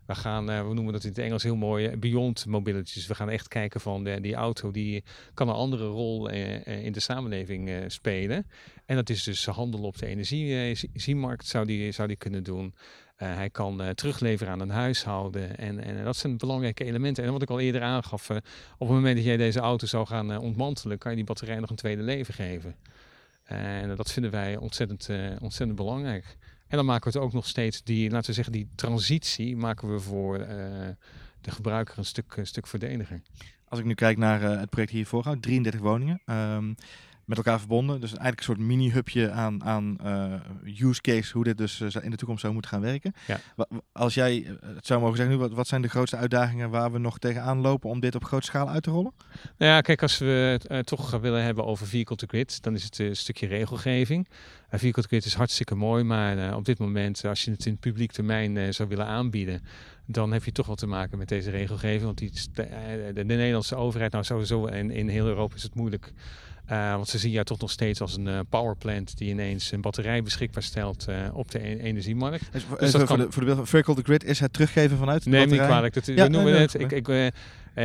We 0.07 0.15
gaan, 0.15 0.51
eh, 0.51 0.69
we 0.69 0.75
noemen 0.75 0.93
dat 0.93 1.05
in 1.05 1.09
het 1.09 1.19
Engels 1.19 1.43
heel 1.43 1.57
mooi, 1.57 1.87
eh, 1.87 1.99
beyond 1.99 2.47
mobility. 2.47 2.95
Dus 2.95 3.07
we 3.07 3.15
gaan 3.15 3.31
echt 3.31 3.49
kijken 3.49 3.81
van 3.81 4.05
de, 4.05 4.21
die 4.21 4.35
auto, 4.35 4.71
die 4.71 5.05
kan 5.35 5.49
een 5.49 5.55
andere 5.55 5.87
rol 5.87 6.31
eh, 6.31 6.67
eh, 6.67 6.85
in 6.85 6.93
de 6.93 7.01
samenleving 7.01 7.69
eh, 7.69 7.77
spelen. 7.87 8.47
En 8.87 8.97
dat 8.97 9.11
is 9.11 9.23
dus 9.23 9.47
handelen 9.47 9.87
op 9.87 9.99
de 9.99 10.07
energiemarkt 10.07 11.47
zou 11.47 11.67
die, 11.67 11.93
zou 11.93 12.09
die 12.09 12.17
kunnen 12.17 12.43
doen. 12.43 12.75
Eh, 13.23 13.35
hij 13.35 13.51
kan 13.51 13.83
eh, 13.83 13.89
terugleveren 13.91 14.53
aan 14.53 14.61
een 14.61 14.71
huishouden. 14.71 15.59
En, 15.59 15.85
en 15.85 16.05
dat 16.05 16.17
zijn 16.17 16.37
belangrijke 16.37 16.85
elementen. 16.85 17.25
En 17.25 17.33
wat 17.33 17.43
ik 17.43 17.51
al 17.51 17.61
eerder 17.61 17.83
aangaf, 17.83 18.31
eh, 18.31 18.37
op 18.79 18.89
het 18.89 18.97
moment 18.97 19.17
dat 19.17 19.25
jij 19.25 19.37
deze 19.37 19.61
auto 19.61 19.87
zou 19.87 20.07
gaan 20.07 20.33
eh, 20.33 20.43
ontmantelen, 20.43 20.99
kan 20.99 21.11
je 21.11 21.17
die 21.17 21.27
batterij 21.27 21.59
nog 21.59 21.71
een 21.71 21.77
tweede 21.77 22.03
leven 22.03 22.35
geven. 22.35 22.77
En 23.45 23.97
dat 23.97 24.13
vinden 24.13 24.31
wij 24.31 24.57
ontzettend, 24.57 25.09
eh, 25.09 25.31
ontzettend 25.41 25.79
belangrijk. 25.79 26.37
En 26.73 26.79
dan 26.79 26.87
maken 26.87 27.13
we 27.13 27.19
het 27.19 27.27
ook 27.27 27.33
nog 27.33 27.47
steeds, 27.47 27.83
die, 27.83 28.11
laten 28.11 28.27
we 28.27 28.33
zeggen, 28.33 28.53
die 28.53 28.69
transitie 28.75 29.57
maken 29.57 29.93
we 29.93 30.01
voor 30.01 30.39
eh, 30.39 30.57
de 31.41 31.51
gebruiker 31.51 31.99
een 31.99 32.05
stuk, 32.05 32.37
een 32.37 32.47
stuk 32.47 32.67
voordeliger. 32.67 33.23
Als 33.69 33.81
ik 33.81 33.87
nu 33.87 33.95
kijk 33.95 34.17
naar 34.17 34.43
eh, 34.43 34.59
het 34.61 34.71
project 34.71 34.91
hier 34.91 35.07
voorhoud, 35.07 35.43
33 35.43 35.81
woningen. 35.81 36.21
ehm, 36.25 36.73
met 37.25 37.37
elkaar 37.37 37.59
verbonden. 37.59 38.01
Dus 38.01 38.11
eigenlijk 38.11 38.39
een 38.39 38.45
soort 38.45 38.59
mini-hubje 38.59 39.31
aan, 39.31 39.65
aan 39.65 39.99
eh, 39.99 40.87
use 40.89 41.01
case 41.01 41.33
hoe 41.33 41.45
dit 41.45 41.59
dus 41.59 41.81
eh, 41.81 42.05
in 42.05 42.11
de 42.11 42.17
toekomst 42.17 42.41
zou 42.41 42.53
moeten 42.53 42.71
gaan 42.71 42.81
werken. 42.81 43.15
Ja. 43.27 43.41
Als 43.93 44.15
jij 44.15 44.45
eh, 44.45 44.75
het 44.75 44.87
zou 44.87 45.01
mogen 45.01 45.17
zeggen 45.17 45.35
nu, 45.35 45.41
wat, 45.41 45.53
wat 45.53 45.67
zijn 45.67 45.83
de 45.83 45.89
grootste 45.89 46.17
uitdagingen 46.17 46.71
waar 46.71 46.93
we 46.93 46.99
nog 46.99 47.19
tegenaan 47.19 47.61
lopen 47.61 47.91
om 47.91 48.01
dit 48.01 48.15
op 48.15 48.25
grote 48.25 48.47
schaal 48.47 48.69
uit 48.69 48.83
te 48.83 48.91
rollen? 48.91 49.13
Nou 49.59 49.73
ja, 49.73 49.81
kijk, 49.81 50.03
als 50.03 50.19
we 50.19 50.59
het 50.67 50.87
toch 50.87 51.11
willen 51.11 51.43
hebben 51.43 51.65
over 51.65 51.87
vehicle 51.87 52.17
to 52.17 52.27
grid, 52.27 52.63
dan 52.63 52.75
is 52.75 52.85
het 52.85 52.99
een 52.99 53.17
stukje 53.17 53.47
regelgeving. 53.47 54.29
Uh, 54.29 54.79
vehicle 54.79 55.03
to 55.03 55.09
grid 55.09 55.25
is 55.25 55.35
hartstikke 55.35 55.75
mooi, 55.75 56.05
maar 56.05 56.57
op 56.57 56.65
dit 56.65 56.79
moment, 56.79 57.25
als 57.25 57.45
je 57.45 57.51
het 57.51 57.67
in 57.67 57.73
het 57.73 57.81
publiek 57.81 58.13
termijn 58.13 58.75
zou 58.75 58.89
willen 58.89 59.07
aanbieden, 59.07 59.63
dan 60.07 60.33
heb 60.33 60.45
je 60.45 60.53
toch 60.53 60.67
wel 60.67 60.77
te 60.77 60.87
maken 60.87 61.19
met 61.19 61.29
deze 61.29 61.51
regelgeving. 61.51 62.03
Want 62.03 62.19
die, 62.19 62.33
de, 62.53 63.11
de 63.15 63.25
Nederlandse 63.25 63.77
overheid, 63.77 64.13
nou 64.13 64.25
sowieso 64.25 64.67
in, 64.67 64.91
in 64.91 65.09
heel 65.09 65.27
Europa 65.27 65.55
is 65.55 65.63
het 65.63 65.75
moeilijk. 65.75 66.13
Uh, 66.73 66.95
want 66.95 67.09
ze 67.09 67.19
zien 67.19 67.31
jou 67.31 67.45
toch 67.45 67.59
nog 67.59 67.71
steeds 67.71 68.01
als 68.01 68.17
een 68.17 68.27
uh, 68.27 68.39
powerplant 68.49 69.19
die 69.19 69.31
ineens 69.31 69.73
een 69.73 69.81
batterij 69.81 70.23
beschikbaar 70.23 70.63
stelt 70.63 71.07
uh, 71.09 71.17
op 71.33 71.51
de 71.51 71.69
e 71.69 71.79
energiemarkt. 71.79 72.53
Dus, 72.53 72.65
dus 72.79 72.91
voor, 72.91 73.05
kan... 73.05 73.19
de, 73.19 73.27
voor 73.31 73.45
de 73.45 73.55
beeld 73.55 73.69
Vehicle 73.69 73.95
to 73.95 74.03
Grid 74.03 74.25
is 74.25 74.41
het 74.41 74.53
teruggeven 74.53 74.97
vanuit 74.97 75.25
de 75.25 75.31
Neem 75.31 75.41
batterij? 75.41 75.65
niet 75.65 75.73
kwalijk. 75.73 75.95
Dat, 75.95 76.07
Ja, 76.07 76.15
we 76.15 76.29
noemen 76.29 76.53
nee, 76.53 76.61
het, 76.61 76.73
nee, 76.73 76.87
ik, 76.87 77.09
ik, 77.09 77.33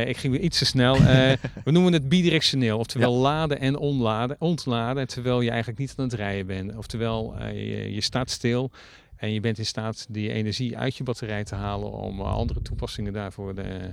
ik 0.08 0.16
ging 0.16 0.32
weer 0.32 0.42
iets 0.42 0.58
te 0.58 0.64
snel. 0.64 0.96
We 1.64 1.70
noemen 1.70 1.92
het 1.92 2.08
bidirectioneel. 2.08 2.78
Oftewel 2.78 3.12
ja. 3.12 3.20
laden 3.20 3.60
en 3.60 3.76
onladen, 3.76 4.36
ontladen. 4.38 5.06
Terwijl 5.06 5.40
je 5.40 5.50
eigenlijk 5.50 5.78
niet 5.78 5.94
aan 5.96 6.04
het 6.04 6.14
rijden 6.14 6.46
bent. 6.46 6.76
Oftewel 6.76 7.34
je, 7.52 7.94
je 7.94 8.00
staat 8.00 8.30
stil. 8.30 8.70
En 9.16 9.32
je 9.32 9.40
bent 9.40 9.58
in 9.58 9.66
staat 9.66 10.06
die 10.08 10.32
energie 10.32 10.78
uit 10.78 10.96
je 10.96 11.04
batterij 11.04 11.44
te 11.44 11.54
halen 11.54 11.92
om 11.92 12.20
andere 12.20 12.62
toepassingen 12.62 13.12
daarvoor 13.12 13.54
de, 13.54 13.90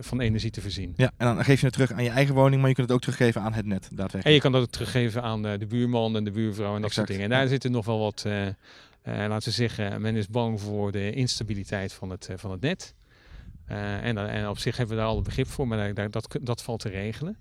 van 0.00 0.20
energie 0.20 0.50
te 0.50 0.60
voorzien. 0.60 0.92
Ja, 0.96 1.12
en 1.16 1.26
dan 1.26 1.44
geef 1.44 1.60
je 1.60 1.66
het 1.66 1.74
terug 1.74 1.92
aan 1.92 2.04
je 2.04 2.10
eigen 2.10 2.34
woning, 2.34 2.60
maar 2.60 2.68
je 2.68 2.74
kunt 2.74 2.86
het 2.86 2.96
ook 2.96 3.02
teruggeven 3.02 3.40
aan 3.40 3.52
het 3.52 3.66
net, 3.66 3.82
daadwerkelijk. 3.82 4.24
En 4.24 4.32
je 4.32 4.40
kan 4.40 4.52
dat 4.52 4.62
ook 4.62 4.70
teruggeven 4.70 5.22
aan 5.22 5.42
de, 5.42 5.58
de 5.58 5.66
buurman 5.66 6.16
en 6.16 6.24
de 6.24 6.30
buurvrouw 6.30 6.74
en 6.74 6.80
dat 6.80 6.90
exact. 6.90 6.94
soort 6.94 7.08
dingen. 7.08 7.22
En 7.22 7.30
daar 7.30 7.42
ja. 7.42 7.48
zitten 7.48 7.70
nog 7.70 7.84
wel 7.84 7.98
wat, 7.98 8.24
uh, 8.26 8.46
uh, 8.46 8.52
laten 9.04 9.48
we 9.48 9.54
zeggen, 9.54 10.00
men 10.00 10.16
is 10.16 10.28
bang 10.28 10.60
voor 10.60 10.92
de 10.92 11.12
instabiliteit 11.12 11.92
van 11.92 12.10
het, 12.10 12.28
van 12.36 12.50
het 12.50 12.60
net. 12.60 12.94
En, 13.66 14.30
en, 14.30 14.48
op 14.48 14.58
zich 14.58 14.76
hebben 14.76 14.96
we 14.96 15.02
daar 15.02 15.10
alle 15.10 15.22
begrip 15.22 15.48
voor, 15.48 15.68
maar 15.68 15.94
daar, 15.94 16.10
dat, 16.10 16.38
dat 16.42 16.62
valt 16.62 16.80
te 16.80 16.88
regelen. 16.88 17.38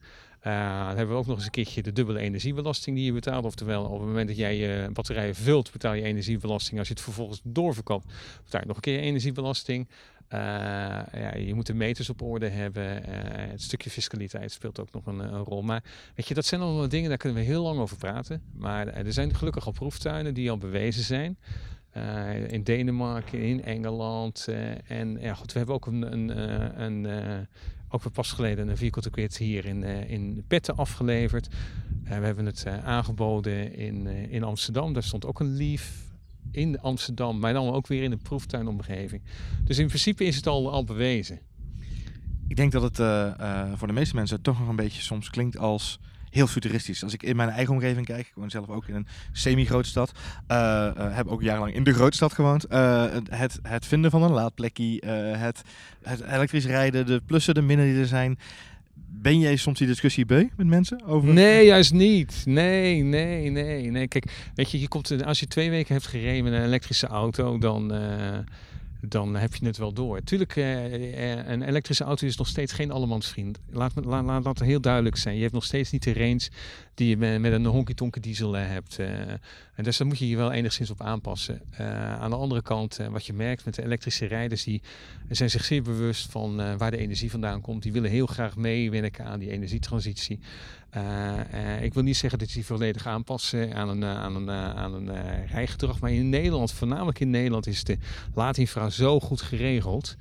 Uh, 0.47 0.87
dan 0.87 0.97
hebben 0.97 1.15
we 1.15 1.21
ook 1.21 1.25
nog 1.25 1.35
eens 1.35 1.45
een 1.45 1.51
keertje 1.51 1.81
de 1.81 1.91
dubbele 1.91 2.19
energiebelasting 2.19 2.95
die 2.95 3.05
je 3.05 3.13
betaalt. 3.13 3.45
Oftewel, 3.45 3.83
op 3.83 3.99
het 3.99 4.07
moment 4.07 4.27
dat 4.27 4.37
jij 4.37 4.57
je 4.57 4.89
batterij 4.93 5.33
vult, 5.33 5.71
betaal 5.71 5.93
je 5.93 6.01
energiebelasting. 6.01 6.79
Als 6.79 6.87
je 6.87 6.93
het 6.93 7.03
vervolgens 7.03 7.41
doorverkoopt, 7.43 8.13
betaal 8.43 8.61
je 8.61 8.67
nog 8.67 8.75
een 8.75 8.81
keer 8.81 8.99
energiebelasting. 8.99 9.87
Uh, 10.33 10.39
ja, 11.13 11.35
je 11.35 11.53
moet 11.53 11.65
de 11.65 11.73
meters 11.73 12.09
op 12.09 12.21
orde 12.21 12.47
hebben. 12.47 13.09
Uh, 13.09 13.15
het 13.51 13.61
stukje 13.61 13.89
fiscaliteit 13.89 14.51
speelt 14.51 14.79
ook 14.79 14.91
nog 14.91 15.05
een, 15.05 15.19
een, 15.19 15.43
rol. 15.43 15.61
Maar 15.61 15.83
weet 16.15 16.27
je, 16.27 16.33
dat 16.33 16.45
zijn 16.45 16.61
allemaal 16.61 16.89
dingen, 16.89 17.09
daar 17.09 17.17
kunnen 17.17 17.39
we 17.39 17.45
heel 17.45 17.63
lang 17.63 17.79
over 17.79 17.97
praten. 17.97 18.41
Maar 18.53 18.87
er 18.87 19.13
zijn 19.13 19.35
gelukkig 19.35 19.65
al 19.65 19.71
proeftuinen 19.71 20.33
die 20.33 20.49
al 20.49 20.57
bewezen 20.57 21.03
zijn. 21.03 21.37
in 22.47 22.63
Denemarken, 22.63 23.39
in 23.41 23.63
Engeland. 23.63 24.47
en 24.87 25.17
ja, 25.19 25.33
goed, 25.33 25.51
we 25.51 25.57
hebben 25.57 25.75
ook 25.75 25.85
een, 25.85 26.13
een, 26.13 26.37
een 26.81 27.47
ook 27.89 28.11
pas 28.11 28.31
geleden 28.31 28.67
een 28.67 28.77
vehicle 28.77 29.01
to 29.01 29.43
hier 29.43 29.65
in, 29.65 29.83
in 29.83 30.43
Petten 30.47 30.75
afgeleverd. 30.75 31.47
we 32.03 32.13
hebben 32.13 32.45
het 32.45 32.65
aangeboden 32.83 33.73
in, 33.75 34.07
in 34.07 34.43
Amsterdam. 34.43 34.93
Daar 34.93 35.03
stond 35.03 35.25
ook 35.25 35.39
een 35.39 35.55
Leaf 35.57 36.04
in 36.55 36.79
Amsterdam, 36.79 37.39
maar 37.39 37.53
dan 37.53 37.73
ook 37.73 37.87
weer 37.87 38.03
in 38.03 38.11
een 38.11 38.21
proeftuinomgeving. 38.21 39.21
Dus 39.63 39.77
in 39.77 39.87
principe 39.87 40.25
is 40.25 40.35
het 40.35 40.47
al, 40.47 40.71
al 40.71 40.83
bewezen. 40.83 41.39
Ik 42.47 42.55
denk 42.55 42.71
dat 42.71 42.81
het 42.81 42.99
uh, 42.99 43.73
voor 43.75 43.87
de 43.87 43.93
meeste 43.93 44.15
mensen 44.15 44.41
toch 44.41 44.59
nog 44.59 44.67
een 44.67 44.75
beetje 44.75 45.01
soms 45.01 45.29
klinkt 45.29 45.57
als 45.57 45.99
heel 46.29 46.47
futuristisch. 46.47 47.03
Als 47.03 47.13
ik 47.13 47.23
in 47.23 47.35
mijn 47.35 47.49
eigen 47.49 47.73
omgeving 47.73 48.05
kijk, 48.05 48.27
ik 48.27 48.33
woon 48.35 48.49
zelf 48.49 48.69
ook 48.69 48.87
in 48.87 48.95
een 48.95 49.07
semi-grote 49.31 49.87
stad, 49.87 50.11
uh, 50.51 50.91
heb 50.97 51.27
ook 51.27 51.41
jarenlang 51.41 51.73
in 51.73 51.83
de 51.83 51.93
grote 51.93 52.15
stad 52.15 52.33
gewoond. 52.33 52.65
het, 52.69 53.59
het 53.61 53.85
vinden 53.85 54.11
van 54.11 54.23
een 54.23 54.31
laadplekje, 54.31 55.05
het, 55.37 55.61
het 56.01 56.21
elektrisch 56.21 56.65
rijden, 56.65 57.05
de 57.05 57.21
plussen, 57.25 57.53
de 57.53 57.61
minnen 57.61 57.85
die 57.85 57.99
er 57.99 58.07
zijn. 58.07 58.37
Ben 59.21 59.39
jij 59.39 59.55
soms 59.55 59.77
die 59.77 59.87
discussie 59.87 60.25
beu 60.25 60.47
met 60.57 60.67
mensen 60.67 61.05
over? 61.05 61.33
Nee, 61.33 61.65
juist 61.65 61.93
niet. 61.93 62.43
Nee, 62.45 63.03
nee, 63.03 63.49
nee, 63.49 63.91
nee. 63.91 64.07
Kijk, 64.07 64.51
weet 64.55 64.71
je, 64.71 64.79
je 64.79 64.87
komt, 64.87 65.23
als 65.23 65.39
je 65.39 65.47
twee 65.47 65.69
weken 65.69 65.93
hebt 65.93 66.07
gereden 66.07 66.43
met 66.43 66.53
een 66.53 66.63
elektrische 66.63 67.07
auto, 67.07 67.57
dan 67.57 67.91
dan 69.09 69.35
heb 69.35 69.55
je 69.55 69.65
het 69.65 69.77
wel 69.77 69.93
door. 69.93 70.23
Tuurlijk, 70.23 70.55
uh, 70.55 71.47
een 71.47 71.61
elektrische 71.61 72.03
auto 72.03 72.27
is 72.27 72.37
nog 72.37 72.47
steeds 72.47 72.73
geen 72.73 72.91
allemansvriend. 72.91 73.59
Laat, 73.71 73.91
laat, 73.95 74.23
laat 74.23 74.43
dat 74.43 74.59
heel 74.59 74.81
duidelijk 74.81 75.17
zijn. 75.17 75.35
Je 75.35 75.41
hebt 75.41 75.53
nog 75.53 75.63
steeds 75.63 75.91
niet 75.91 76.03
de 76.03 76.13
range 76.13 76.49
die 76.95 77.09
je 77.09 77.17
met, 77.17 77.53
een 77.53 77.65
honky-tonk 77.65 78.21
diesel 78.21 78.53
hebt. 78.53 78.99
en 79.75 79.83
dus 79.83 79.97
daar 79.97 80.07
moet 80.07 80.19
je 80.19 80.29
je 80.29 80.35
wel 80.35 80.51
enigszins 80.51 80.89
op 80.89 81.01
aanpassen. 81.01 81.61
aan 82.19 82.29
de 82.29 82.35
andere 82.35 82.61
kant, 82.61 82.99
wat 83.09 83.25
je 83.25 83.33
merkt 83.33 83.65
met 83.65 83.75
de 83.75 83.83
elektrische 83.83 84.25
rijders, 84.25 84.63
die 84.63 84.81
zijn 85.29 85.49
zich 85.49 85.63
zeer 85.63 85.81
bewust 85.81 86.31
van 86.31 86.77
waar 86.77 86.91
de 86.91 86.97
energie 86.97 87.31
vandaan 87.31 87.61
komt. 87.61 87.83
Die 87.83 87.91
willen 87.91 88.09
heel 88.09 88.25
graag 88.25 88.55
meewerken 88.55 89.25
aan 89.25 89.39
die 89.39 89.51
energietransitie. 89.51 90.39
Ik 91.81 91.93
wil 91.93 92.03
niet 92.03 92.17
zeggen 92.17 92.39
dat 92.39 92.51
die 92.53 92.65
volledig 92.65 93.07
aanpassen 93.07 93.73
aan 93.73 93.89
een, 93.89 94.03
aan 94.03 94.35
een, 94.35 94.49
aan 94.51 94.93
een 94.93 95.45
rijgedrag. 95.47 95.99
Maar 95.99 96.11
in 96.11 96.29
Nederland, 96.29 96.71
voornamelijk 96.71 97.19
in 97.19 97.29
Nederland, 97.29 97.67
is 97.67 97.83
de 97.83 97.97
laadinfra 98.33 98.89
zo 98.89 99.19
goed 99.19 99.41
geregeld. 99.41 100.15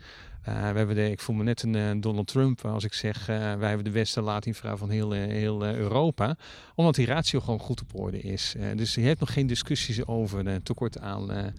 We 0.45 0.51
hebben 0.51 0.95
de, 0.95 1.11
ik 1.11 1.21
voel 1.21 1.37
me 1.37 1.43
net 1.43 1.63
een 1.63 2.01
Donald 2.01 2.27
Trump 2.27 2.65
als 2.65 2.85
ik 2.85 2.93
zeg 2.93 3.27
wij 3.27 3.69
hebben 3.69 3.85
de 3.85 3.91
beste 3.91 4.21
laadinfra 4.21 4.77
van 4.77 4.91
heel, 4.91 5.11
heel 5.11 5.65
Europa. 5.65 6.37
Omdat 6.75 6.95
die 6.95 7.07
ratio 7.07 7.41
gewoon 7.41 7.59
goed 7.59 7.81
op 7.81 8.01
orde 8.01 8.21
is. 8.21 8.55
dus 8.77 8.95
je 8.95 9.01
hebt 9.01 9.21
nog 9.21 9.33
geen 9.33 9.47
discussies 9.47 10.07
over 10.07 10.63
tekort 10.63 11.01
aan, 11.01 11.53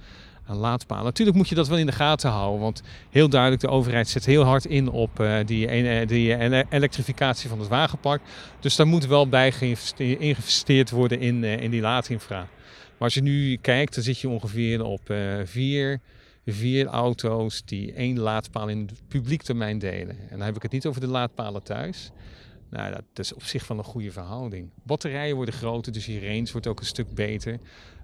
aan 0.46 0.58
laadpalen. 0.58 1.04
Natuurlijk 1.04 1.38
moet 1.38 1.50
je 1.50 1.56
dat 1.56 1.68
wel 1.68 1.78
in 1.78 1.86
de 1.86 1.92
gaten 1.92 2.30
houden, 2.30 2.62
want 2.62 2.82
heel 3.10 3.30
duidelijk, 3.30 3.62
de 3.62 3.70
overheid 3.70 4.08
zet 4.08 4.26
heel 4.26 4.44
hard 4.44 4.66
in 4.66 4.90
op 4.90 5.24
die, 5.46 5.68
elektrificatie 6.70 7.50
van 7.50 7.60
het 7.60 7.68
wagenpark. 7.68 8.22
Dus 8.60 8.76
daar 8.76 8.88
moet 8.88 9.06
wel 9.06 9.30
bij 9.30 9.52
geïnvesteerd 9.52 10.90
worden 10.90 11.20
in, 11.20 11.44
in 11.44 11.72
die 11.72 11.82
laadinfra. 11.82 12.48
Maar 12.98 13.04
als 13.08 13.14
je 13.14 13.22
nu 13.22 13.58
kijkt, 13.58 13.96
dan 13.96 14.04
zit 14.04 14.20
je 14.20 14.30
ongeveer 14.30 14.84
op 14.84 15.14
vier, 15.44 16.00
vier 16.46 16.86
auto's 16.86 17.66
die 17.66 17.94
één 17.94 18.20
laadpaal 18.20 18.68
in 18.68 18.80
het 18.80 19.08
publiek 19.08 19.42
termijn 19.42 19.80
delen. 19.80 20.20
En 20.20 20.38
dan 20.38 20.42
heb 20.42 20.56
ik 20.56 20.62
het 20.62 20.72
niet 20.72 20.86
over 20.86 21.02
de 21.02 21.08
laadpalen 21.08 21.64
thuis. 21.64 22.12
Nou, 22.70 22.92
dat 22.92 23.04
is 23.14 23.34
op 23.34 23.44
zich 23.44 23.68
wel 23.68 23.78
een 23.78 23.84
goede 23.84 24.12
verhouding. 24.12 24.70
Batterijen 24.84 25.36
worden 25.36 25.54
groter, 25.54 25.92
dus 25.92 26.06
je 26.06 26.20
range 26.20 26.52
wordt 26.52 26.68
ook 26.68 26.80
een 26.80 26.86
stuk 26.86 27.14
beter. 27.14 27.60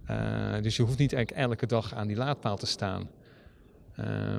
Uh, 0.10 0.62
dus 0.62 0.76
je 0.76 0.84
hoeft 0.84 0.98
niet 0.98 1.14
eigenlijk 1.14 1.48
elke 1.48 1.66
dag 1.66 1.94
aan 1.94 2.08
die 2.08 2.16
laadpaal 2.16 2.58
te 2.58 2.66
staan. 2.66 3.10
Uh, 4.00 4.38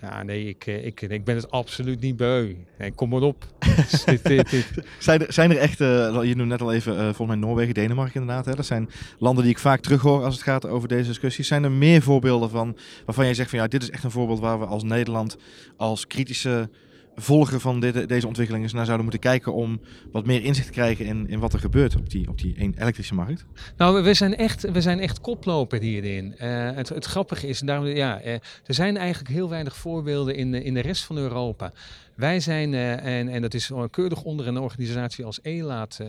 ja, 0.00 0.22
nee, 0.22 0.48
ik, 0.48 0.66
eh, 0.66 0.86
ik, 0.86 1.00
ik 1.00 1.24
ben 1.24 1.36
het 1.36 1.50
absoluut 1.50 2.00
niet 2.00 2.16
beu. 2.16 2.54
Nee, 2.78 2.92
kom 2.92 3.08
maar 3.08 3.20
op. 3.20 3.46
Dit, 4.04 4.24
dit, 4.24 4.50
dit. 4.50 4.66
Zijn, 4.98 5.26
er, 5.26 5.32
zijn 5.32 5.50
er 5.50 5.56
echt, 5.56 5.80
uh, 5.80 5.88
je 6.22 6.34
noemde 6.36 6.44
net 6.44 6.60
al 6.60 6.72
even, 6.72 6.94
uh, 6.94 7.00
volgens 7.02 7.26
mij 7.26 7.36
Noorwegen, 7.36 7.74
Denemarken 7.74 8.20
inderdaad. 8.20 8.44
Hè? 8.44 8.54
Dat 8.54 8.66
zijn 8.66 8.90
landen 9.18 9.42
die 9.44 9.52
ik 9.52 9.58
vaak 9.58 9.80
terughoor 9.80 10.24
als 10.24 10.34
het 10.34 10.42
gaat 10.42 10.66
over 10.66 10.88
deze 10.88 11.08
discussies. 11.08 11.48
Zijn 11.48 11.64
er 11.64 11.70
meer 11.70 12.02
voorbeelden 12.02 12.50
van 12.50 12.76
waarvan 13.04 13.24
jij 13.24 13.34
zegt 13.34 13.50
van 13.50 13.58
ja, 13.58 13.66
dit 13.66 13.82
is 13.82 13.90
echt 13.90 14.04
een 14.04 14.10
voorbeeld 14.10 14.40
waar 14.40 14.58
we 14.58 14.66
als 14.66 14.82
Nederland 14.82 15.36
als 15.76 16.06
kritische 16.06 16.68
volgen 17.16 17.60
van 17.60 17.80
dit, 17.80 18.08
deze 18.08 18.26
ontwikkelingen 18.26 18.70
naar 18.74 18.84
zouden 18.84 19.04
moeten 19.04 19.30
kijken 19.30 19.54
om 19.54 19.80
wat 20.12 20.26
meer 20.26 20.44
inzicht 20.44 20.66
te 20.66 20.72
krijgen 20.72 21.04
in, 21.04 21.28
in 21.28 21.38
wat 21.38 21.52
er 21.52 21.58
gebeurt 21.58 21.96
op 21.96 22.10
die, 22.10 22.28
op 22.28 22.38
die 22.38 22.72
elektrische 22.76 23.14
markt? 23.14 23.44
Nou, 23.76 24.02
we 24.02 24.14
zijn 24.14 24.36
echt, 24.36 24.70
we 24.70 24.80
zijn 24.80 25.00
echt 25.00 25.20
koploper 25.20 25.80
hierin. 25.80 26.34
Uh, 26.42 26.70
het, 26.70 26.88
het 26.88 27.04
grappige 27.04 27.48
is, 27.48 27.58
daarom, 27.58 27.86
ja, 27.86 28.24
uh, 28.24 28.32
er 28.32 28.74
zijn 28.74 28.96
eigenlijk 28.96 29.30
heel 29.34 29.48
weinig 29.48 29.76
voorbeelden 29.76 30.34
in, 30.34 30.54
in 30.54 30.74
de 30.74 30.80
rest 30.80 31.04
van 31.04 31.16
Europa. 31.16 31.72
Wij 32.14 32.40
zijn, 32.40 32.72
uh, 32.72 33.18
en, 33.18 33.28
en 33.28 33.42
dat 33.42 33.54
is 33.54 33.72
keurig 33.90 34.22
onder 34.22 34.46
een 34.46 34.58
organisatie 34.58 35.24
als 35.24 35.40
ELAAT 35.42 36.00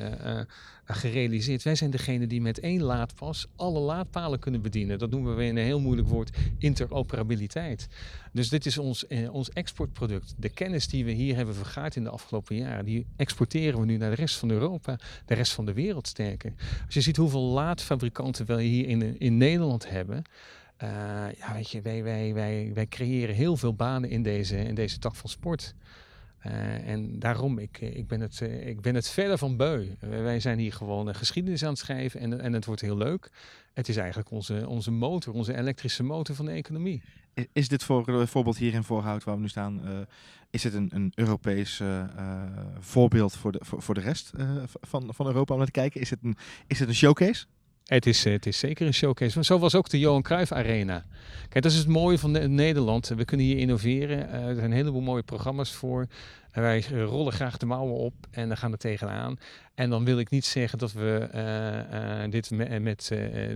gerealiseerd. 0.93 1.63
Wij 1.63 1.75
zijn 1.75 1.91
degene 1.91 2.27
die 2.27 2.41
met 2.41 2.59
één 2.59 2.81
laadpas 2.81 3.47
alle 3.55 3.79
laadpalen 3.79 4.39
kunnen 4.39 4.61
bedienen. 4.61 4.99
Dat 4.99 5.09
noemen 5.09 5.35
we 5.35 5.45
in 5.45 5.57
een 5.57 5.63
heel 5.63 5.79
moeilijk 5.79 6.07
woord 6.07 6.37
interoperabiliteit. 6.57 7.87
Dus 8.31 8.49
dit 8.49 8.65
is 8.65 8.77
ons, 8.77 9.07
eh, 9.07 9.33
ons 9.33 9.49
exportproduct. 9.49 10.33
De 10.37 10.49
kennis 10.49 10.87
die 10.87 11.05
we 11.05 11.11
hier 11.11 11.35
hebben 11.35 11.55
vergaard 11.55 11.95
in 11.95 12.03
de 12.03 12.09
afgelopen 12.09 12.55
jaren, 12.55 12.85
die 12.85 13.05
exporteren 13.15 13.79
we 13.79 13.85
nu 13.85 13.97
naar 13.97 14.09
de 14.09 14.15
rest 14.15 14.35
van 14.35 14.49
Europa, 14.49 14.99
de 15.25 15.33
rest 15.33 15.53
van 15.53 15.65
de 15.65 15.73
wereld 15.73 16.07
sterker. 16.07 16.53
Als 16.85 16.93
je 16.93 17.01
ziet 17.01 17.17
hoeveel 17.17 17.41
laadfabrikanten 17.41 18.45
we 18.45 18.61
hier 18.61 18.87
in, 18.87 19.19
in 19.19 19.37
Nederland 19.37 19.89
hebben. 19.89 20.23
Uh, 20.83 20.89
ja, 21.37 21.53
weet 21.53 21.69
je, 21.69 21.81
wij, 21.81 22.03
wij, 22.03 22.71
wij, 22.73 22.87
creëren 22.87 23.35
heel 23.35 23.57
veel 23.57 23.73
banen 23.73 24.09
in 24.09 24.23
deze, 24.23 24.57
in 24.57 24.75
deze 24.75 24.99
tak 24.99 25.15
van 25.15 25.29
sport. 25.29 25.75
Uh, 26.45 26.87
en 26.87 27.19
daarom, 27.19 27.59
ik, 27.59 27.77
eh, 27.81 27.95
ik, 27.95 28.07
ben 28.07 28.21
het, 28.21 28.39
uh, 28.39 28.67
ik 28.67 28.81
ben 28.81 28.95
het 28.95 29.09
verder 29.09 29.37
van 29.37 29.57
beu. 29.57 29.87
wij 29.99 30.39
zijn 30.39 30.59
hier 30.59 30.73
gewoon 30.73 31.15
geschiedenis 31.15 31.63
aan 31.63 31.69
het 31.69 31.79
schrijven 31.79 32.19
en, 32.19 32.41
en 32.41 32.53
het 32.53 32.65
wordt 32.65 32.81
heel 32.81 32.97
leuk. 32.97 33.31
Het 33.73 33.89
is 33.89 33.97
eigenlijk 33.97 34.31
onze, 34.31 34.67
onze 34.67 34.91
motor, 34.91 35.33
onze 35.33 35.57
elektrische 35.57 36.03
motor 36.03 36.35
van 36.35 36.45
de 36.45 36.51
economie. 36.51 37.01
Is 37.53 37.67
dit 37.67 37.83
voor, 37.83 38.27
voorbeeld 38.27 38.57
hier 38.57 38.73
in 38.73 38.83
Voorhout 38.83 39.23
waar 39.23 39.35
we 39.35 39.41
nu 39.41 39.47
staan, 39.47 40.07
is 40.49 40.63
het 40.63 40.73
een, 40.73 40.89
een 40.93 41.11
Europees 41.15 41.81
voorbeeld 42.79 43.35
voor 43.35 43.51
de, 43.51 43.59
voor, 43.61 43.81
voor 43.81 43.93
de 43.93 44.01
rest 44.01 44.31
van, 44.65 45.13
van 45.13 45.25
Europa 45.25 45.51
om 45.51 45.57
naar 45.57 45.67
te 45.67 45.79
kijken? 45.79 46.01
Is 46.01 46.09
het 46.09 46.19
een, 46.23 46.37
is 46.67 46.79
het 46.79 46.87
een 46.87 46.95
showcase? 46.95 47.45
Het 47.91 48.05
is, 48.05 48.23
het 48.23 48.45
is 48.45 48.59
zeker 48.59 48.87
een 48.87 48.93
showcase. 48.93 49.43
Zo 49.43 49.59
was 49.59 49.75
ook 49.75 49.89
de 49.89 49.99
Johan 49.99 50.21
Cruijff 50.21 50.51
Arena. 50.51 51.05
Kijk, 51.49 51.63
dat 51.63 51.71
is 51.71 51.77
het 51.77 51.87
mooie 51.87 52.17
van 52.17 52.55
Nederland. 52.55 53.07
We 53.07 53.25
kunnen 53.25 53.45
hier 53.45 53.57
innoveren. 53.57 54.17
Uh, 54.17 54.47
er 54.47 54.55
zijn 54.55 54.65
een 54.65 54.77
heleboel 54.77 55.01
mooie 55.01 55.23
programma's 55.23 55.71
voor. 55.71 56.07
En 56.51 56.61
wij 56.61 56.81
rollen 56.81 57.33
graag 57.33 57.57
de 57.57 57.65
mouwen 57.65 57.95
op 57.95 58.13
en 58.29 58.47
dan 58.47 58.57
gaan 58.57 58.71
er 58.71 58.77
tegenaan. 58.77 59.37
En 59.75 59.89
dan 59.89 60.05
wil 60.05 60.19
ik 60.19 60.29
niet 60.29 60.45
zeggen 60.45 60.79
dat 60.79 60.91
we 60.91 62.27
dit 62.29 62.49
met, 62.81 63.07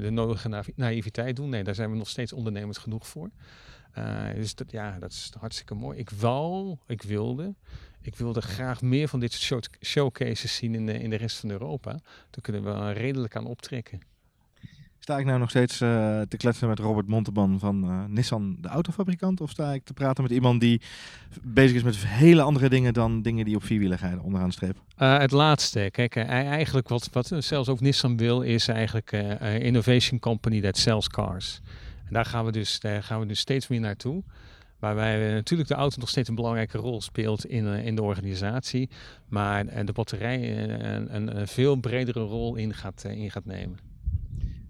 de 0.02 0.10
nodige 0.12 0.64
naïviteit 0.76 1.36
doen. 1.36 1.50
Nee, 1.50 1.64
daar 1.64 1.76
zijn 1.76 1.92
we 1.92 1.98
nog 1.98 2.10
steeds 2.10 2.34
ondernemers 2.34 2.78
genoeg 2.78 3.08
voor. 3.08 3.30
dus 4.36 4.56
dat, 4.56 4.72
ja, 4.72 5.00
dat 5.00 5.12
is 5.12 5.32
hartstikke 5.40 5.74
mooi. 5.74 6.00
Ik 6.00 6.10
wou, 6.10 6.78
ik 6.88 7.02
wilde, 7.02 7.56
ik 8.02 8.16
wilde 8.16 8.42
graag 8.42 8.82
meer 8.82 9.08
van 9.08 9.20
dit 9.20 9.34
soort 9.34 9.70
showcases 9.82 10.56
zien 10.56 10.76
in 10.76 10.86
de, 10.86 11.00
in 11.00 11.10
de 11.10 11.16
rest 11.16 11.38
van 11.38 11.50
Europa. 11.50 11.92
Daar 12.30 12.42
kunnen 12.42 12.64
we 12.64 12.92
redelijk 12.92 13.36
aan 13.36 13.46
optrekken. 13.46 14.14
Sta 15.06 15.18
ik 15.18 15.26
nou 15.26 15.40
nog 15.40 15.50
steeds 15.50 15.82
uh, 15.82 16.22
te 16.22 16.38
kletsen 16.38 16.68
met 16.68 16.80
Robert 16.80 17.08
Monteban 17.08 17.60
van 17.60 17.84
uh, 17.84 18.04
Nissan, 18.08 18.58
de 18.60 18.68
autofabrikant? 18.68 19.42
Of 19.42 19.50
sta 19.50 19.74
ik 19.74 19.84
te 19.84 19.94
praten 19.94 20.24
met 20.24 20.32
iemand 20.32 20.62
die 20.62 20.82
bezig 21.42 21.76
is 21.76 21.84
met 21.84 21.98
hele 21.98 22.42
andere 22.42 22.70
dingen 22.70 22.94
dan 22.94 23.22
dingen 23.22 23.46
die 23.46 23.56
op 23.56 23.64
vierwieligheid 23.64 24.20
onderaan 24.20 24.52
streep? 24.52 24.78
Uh, 24.98 25.18
het 25.18 25.32
laatste. 25.32 25.90
Kijk, 25.92 26.16
eigenlijk 26.16 26.88
wat, 26.88 27.10
wat 27.12 27.32
zelfs 27.38 27.70
ook 27.70 27.80
Nissan 27.80 28.18
wil, 28.18 28.42
is 28.42 28.68
eigenlijk 28.68 29.12
een 29.12 29.62
innovation 29.62 30.20
company 30.20 30.62
that 30.62 30.78
sells 30.78 31.08
cars. 31.08 31.62
En 32.06 32.14
daar 32.14 32.26
gaan 32.26 32.46
we 32.46 32.52
dus, 32.52 32.80
daar 32.80 33.04
gaan 33.04 33.20
we 33.20 33.26
dus 33.26 33.40
steeds 33.40 33.68
meer 33.68 33.80
naartoe. 33.80 34.24
Waarbij 34.80 35.32
natuurlijk 35.34 35.70
de 35.70 35.76
auto 35.76 36.00
nog 36.00 36.10
steeds 36.10 36.30
een 36.30 36.36
belangrijke 36.36 36.78
rol 36.78 37.02
speelt 37.02 37.46
in, 37.46 37.66
in 37.66 37.96
de 37.96 38.04
organisatie. 38.04 38.90
Maar 39.28 39.86
de 39.86 39.94
batterij 39.94 40.64
een, 40.64 41.16
een, 41.16 41.38
een 41.40 41.48
veel 41.48 41.76
bredere 41.76 42.24
rol 42.24 42.56
in 42.56 42.74
gaat, 42.74 43.04
in 43.04 43.32
gaat 43.32 43.46
nemen. 43.46 43.95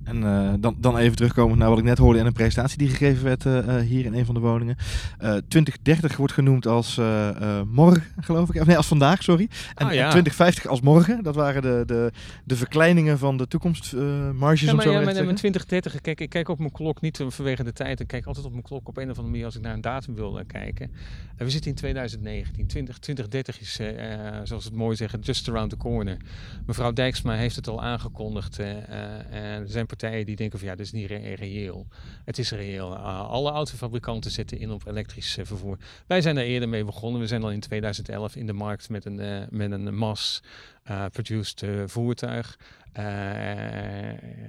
En 0.06 0.18
uh, 0.18 0.54
dan, 0.60 0.76
dan 0.78 0.98
even 0.98 1.16
terugkomen 1.16 1.58
naar 1.58 1.70
wat 1.70 1.78
ik 1.78 1.84
net 1.84 1.98
hoorde 1.98 2.20
in 2.20 2.26
een 2.26 2.34
presentatie 2.34 2.78
die 2.78 2.90
gegeven 2.90 3.24
werd 3.24 3.46
uh, 3.46 3.78
hier 3.78 4.06
in 4.06 4.14
een 4.14 4.26
van 4.26 4.34
de 4.34 4.40
woningen. 4.40 4.78
2030 5.18 6.18
wordt 6.18 6.34
genoemd 6.34 6.68
als 6.68 7.00
morgen, 7.68 8.04
geloof 8.20 8.50
ik. 8.50 8.62
Of 8.62 8.68
nee, 8.68 8.78
als 8.78 8.88
vandaag, 8.88 9.24
sorry. 9.24 9.50
En, 9.76 9.88
oh, 9.88 9.94
ja. 9.94 10.10
2050 10.10 10.68
als 10.68 10.82
morgen. 10.82 11.24
Dat 11.24 11.36
waren 11.36 11.62
de, 11.62 11.84
de, 11.86 12.12
de 12.44 12.56
verkleiningen 12.56 13.18
van 13.18 13.38
de 13.38 13.48
toekomstmarges. 13.48 14.62
ja, 14.62 14.74
maar, 14.74 14.90
ja, 14.90 15.02
maar, 15.02 15.14
2030, 15.14 16.02
kijk, 16.02 16.22
ik 16.22 16.30
kijk 16.30 16.50
op 16.50 16.60
mijn 16.60 16.72
klok 16.72 17.02
niet 17.02 17.24
vanwege 17.28 17.64
de 17.64 17.74
tijd. 17.74 18.00
Ik 18.00 18.08
kijk 18.08 18.26
altijd 18.26 18.46
op 18.46 18.52
mijn 18.52 18.64
klok 18.64 18.88
op 18.88 18.98
een 18.98 19.04
of 19.04 19.10
andere 19.10 19.28
manier 19.28 19.46
als 19.46 19.56
ik 19.56 19.62
naar 19.62 19.74
een 19.74 19.82
datum 19.82 20.16
wil 20.16 20.40
kijken. 20.48 20.92
we 21.38 21.50
zitten 21.50 21.70
in 21.70 21.78
2019. 21.78 22.68
20, 22.68 22.98
2030 23.00 23.60
is, 23.60 23.80
zoals 24.44 24.64
het 24.64 24.74
mooi 24.74 24.96
zeggen, 24.96 25.20
just 25.20 25.50
around 25.50 25.70
the 25.70 25.78
corner. 25.78 26.18
Mevrouw 26.66 26.94
Dijksma 26.94 27.34
heeft 27.34 27.56
het 27.56 27.68
al 27.68 27.82
aangekondigd. 27.82 28.58
er 28.58 29.64
zijn 29.66 29.86
partijen 29.96 30.26
die 30.26 30.36
denken 30.36 30.60
van 30.60 30.68
ja, 30.68 30.76
dat 30.76 30.86
is 30.86 30.92
niet 30.92 31.10
reëel. 31.10 31.88
Het 32.26 32.38
is 32.38 32.52
reëel. 32.52 32.96
alle 32.98 33.52
autofabrikanten 33.52 34.32
zetten 34.32 34.60
in 34.60 34.72
op 34.72 34.86
elektrisch 34.86 35.38
vervoer. 35.42 35.78
Wij 36.08 36.22
zijn 36.22 36.36
daar 36.36 36.44
eerder 36.44 36.70
mee 36.70 36.84
begonnen. 36.84 37.22
We 37.22 37.28
zijn 37.28 37.44
al 37.44 37.52
in 37.52 37.60
2011 37.60 38.36
in 38.36 38.46
de 38.46 38.54
markt 38.54 38.90
met 38.90 39.06
een, 39.06 39.48
met 39.50 39.72
een 39.72 39.96
mass-produced 39.96 41.64
voertuig. 41.86 42.60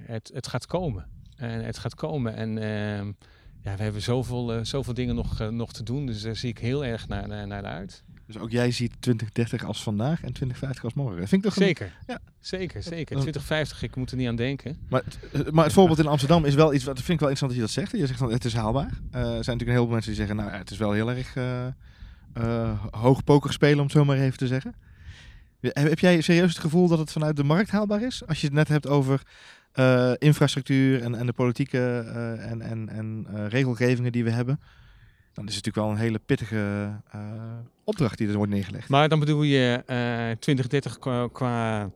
het, 0.06 0.30
het 0.34 0.46
gaat 0.46 0.66
komen. 0.66 1.06
En 1.36 1.64
het 1.64 1.78
gaat 1.78 1.94
komen. 1.94 2.34
En 2.34 2.58
ehm, 2.58 3.12
ja, 3.66 3.76
we 3.76 3.82
hebben 3.82 4.02
zoveel, 4.02 4.56
uh, 4.56 4.60
zoveel 4.62 4.94
dingen 4.94 5.14
nog, 5.14 5.40
uh, 5.40 5.48
nog 5.48 5.72
te 5.72 5.82
doen. 5.82 6.06
Dus 6.06 6.22
daar 6.22 6.36
zie 6.36 6.48
ik 6.48 6.58
heel 6.58 6.84
erg 6.84 7.08
naar, 7.08 7.28
naar, 7.28 7.46
naar 7.46 7.64
uit. 7.64 8.04
Dus 8.26 8.38
ook 8.38 8.50
jij 8.50 8.70
ziet 8.70 8.92
2030 9.00 9.64
als 9.64 9.82
vandaag 9.82 10.22
en 10.22 10.32
2050 10.32 10.84
als 10.84 10.94
morgen. 10.94 11.20
Dat 11.20 11.28
vind 11.28 11.44
ik 11.44 11.50
toch 11.50 11.62
zeker, 11.62 11.92
ja. 12.06 12.18
zeker, 12.40 12.82
zeker. 12.82 13.06
2050, 13.06 13.82
ik 13.82 13.96
moet 13.96 14.10
er 14.10 14.16
niet 14.16 14.28
aan 14.28 14.36
denken. 14.36 14.78
Maar, 14.88 15.02
het, 15.30 15.50
maar 15.50 15.64
het 15.64 15.72
voorbeeld 15.72 15.98
in 15.98 16.06
Amsterdam 16.06 16.44
is 16.44 16.54
wel 16.54 16.74
iets, 16.74 16.84
wat 16.84 16.96
vind 16.96 17.08
ik 17.08 17.20
wel 17.20 17.28
interessant 17.28 17.50
dat 17.50 17.60
je 17.60 17.66
dat 17.66 17.84
zegt. 17.84 18.00
Je 18.00 18.06
zegt 18.06 18.18
dan, 18.18 18.32
het 18.32 18.44
is 18.44 18.54
haalbaar. 18.54 18.90
Uh, 18.90 19.20
er 19.20 19.22
zijn 19.22 19.32
natuurlijk 19.32 19.60
een 19.60 19.66
heleboel 19.66 19.92
mensen 19.92 20.14
die 20.14 20.20
zeggen, 20.20 20.36
nou, 20.36 20.50
het 20.50 20.70
is 20.70 20.78
wel 20.78 20.92
heel 20.92 21.10
erg 21.10 21.34
hoog 22.90 23.24
poker 23.24 23.52
spelen, 23.52 23.78
om 23.78 23.82
het 23.84 23.92
zo 23.92 24.04
maar 24.04 24.18
even 24.18 24.38
te 24.38 24.46
zeggen. 24.46 24.74
Heb 25.60 25.98
jij 25.98 26.20
serieus 26.20 26.48
het 26.48 26.58
gevoel 26.58 26.88
dat 26.88 26.98
het 26.98 27.12
vanuit 27.12 27.36
de 27.36 27.44
markt 27.44 27.70
haalbaar 27.70 28.02
is? 28.02 28.26
Als 28.26 28.40
je 28.40 28.46
het 28.46 28.54
net 28.54 28.68
hebt 28.68 28.86
over 28.86 29.22
uh, 29.78 30.12
infrastructuur 30.18 31.02
en, 31.02 31.14
en 31.14 31.26
de 31.26 31.32
politieke 31.32 32.04
uh, 32.06 32.50
en, 32.50 32.60
en, 32.60 32.88
en 32.88 33.26
uh, 33.34 33.46
regelgevingen 33.48 34.12
die 34.12 34.24
we 34.24 34.30
hebben, 34.30 34.60
dan 35.32 35.46
is 35.46 35.54
het 35.54 35.64
natuurlijk 35.64 35.76
wel 35.76 35.90
een 35.90 36.02
hele 36.02 36.20
pittige 36.26 36.90
opdracht 37.84 38.18
die 38.18 38.28
er 38.28 38.36
wordt 38.36 38.52
neergelegd. 38.52 38.88
Maar 38.88 39.08
dan 39.08 39.18
bedoel 39.18 39.42
je 39.42 39.82
2030 40.40 40.98
qua, 40.98 41.28
qua 41.32 41.90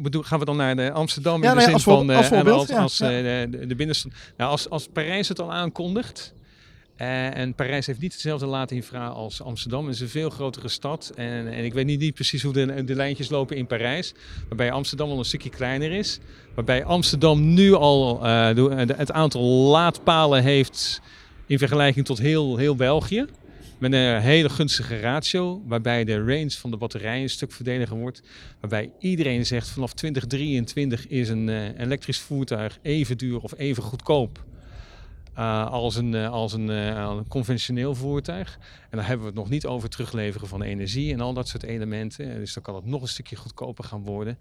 Bedoel, 0.00 0.22
gaan 0.22 0.38
we 0.38 0.44
dan 0.44 0.56
naar 0.56 0.76
de 0.76 0.92
Amsterdam 0.92 1.42
ja, 1.42 1.50
in 1.50 1.56
de 1.56 1.62
zin 1.62 1.72
als 1.72 1.82
van 1.82 2.10
als, 2.10 2.26
voorbeeld, 2.26 2.72
als, 2.72 2.78
als 2.78 2.98
ja. 2.98 3.08
de, 3.08 3.66
de 3.66 3.74
binnenstad. 3.74 4.12
Nou, 4.36 4.50
als, 4.50 4.70
als 4.70 4.88
Parijs 4.88 5.28
het 5.28 5.40
al 5.40 5.52
aankondigt, 5.52 6.34
en 7.00 7.54
Parijs 7.54 7.86
heeft 7.86 8.00
niet 8.00 8.12
hetzelfde 8.12 8.46
laadinfra 8.46 9.06
als 9.06 9.42
Amsterdam. 9.42 9.86
Het 9.86 9.94
is 9.94 10.00
een 10.00 10.08
veel 10.08 10.30
grotere 10.30 10.68
stad. 10.68 11.12
En, 11.16 11.52
en 11.52 11.64
ik 11.64 11.72
weet 11.72 11.86
niet, 11.86 12.00
niet 12.00 12.14
precies 12.14 12.42
hoe 12.42 12.52
de, 12.52 12.84
de, 12.84 12.94
lijntjes 12.94 13.28
lopen 13.28 13.56
in 13.56 13.66
Parijs. 13.66 14.14
Waarbij 14.48 14.72
Amsterdam 14.72 15.10
al 15.10 15.18
een 15.18 15.24
stukje 15.24 15.50
kleiner 15.50 15.92
is. 15.92 16.18
Waarbij 16.54 16.84
Amsterdam 16.84 17.54
nu 17.54 17.72
al 17.72 18.26
uh, 18.26 18.86
het 18.96 19.12
aantal 19.12 19.42
laadpalen 19.42 20.42
heeft 20.42 21.00
in 21.46 21.58
vergelijking 21.58 22.06
tot 22.06 22.18
heel, 22.18 22.56
heel 22.56 22.76
België. 22.76 23.26
Met 23.78 23.92
een 23.92 24.20
hele 24.20 24.48
gunstige 24.48 25.00
ratio, 25.00 25.62
waarbij 25.66 26.04
de 26.04 26.18
range 26.18 26.50
van 26.50 26.70
de 26.70 26.76
batterij 26.76 27.22
een 27.22 27.30
stuk 27.30 27.52
verdediger 27.52 27.96
wordt. 27.96 28.22
Waarbij 28.60 28.92
iedereen 28.98 29.46
zegt 29.46 29.68
vanaf 29.68 29.92
2023 29.92 31.06
is 31.06 31.28
een 31.28 31.48
uh, 31.48 31.78
elektrisch 31.78 32.18
voertuig 32.18 32.78
even 32.82 33.18
duur 33.18 33.38
of 33.40 33.52
even 33.56 33.82
goedkoop 33.82 34.48
uh, 35.40 35.70
als, 35.70 35.96
een, 35.96 36.12
uh, 36.12 36.30
als 36.30 36.52
een, 36.52 36.68
uh, 36.70 36.86
een, 36.86 37.28
conventioneel 37.28 37.94
voertuig. 37.94 38.58
En 38.90 38.96
dan 38.96 39.06
hebben 39.06 39.20
we 39.20 39.30
het 39.30 39.40
nog 39.40 39.50
niet 39.50 39.66
over 39.66 39.88
terugleveren 39.88 40.48
van 40.48 40.62
energie 40.62 41.12
en 41.12 41.20
al 41.20 41.32
dat 41.32 41.48
soort 41.48 41.62
elementen. 41.62 42.34
Dus 42.34 42.54
dan 42.54 42.62
kan 42.62 42.74
het 42.74 42.84
nog 42.84 43.02
een 43.02 43.08
stukje 43.08 43.36
goedkoper 43.36 43.84
gaan 43.84 44.02
worden. 44.02 44.38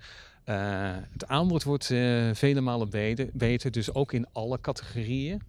het 1.12 1.28
aanbod 1.28 1.64
wordt 1.64 1.86
vele 2.34 2.62
malen 2.62 2.90
beter, 2.90 3.30
beter, 3.34 3.72
dus 3.72 3.94
ook 3.94 4.14
in 4.14 4.26
alle 4.32 4.62
categorieën. 4.62 5.42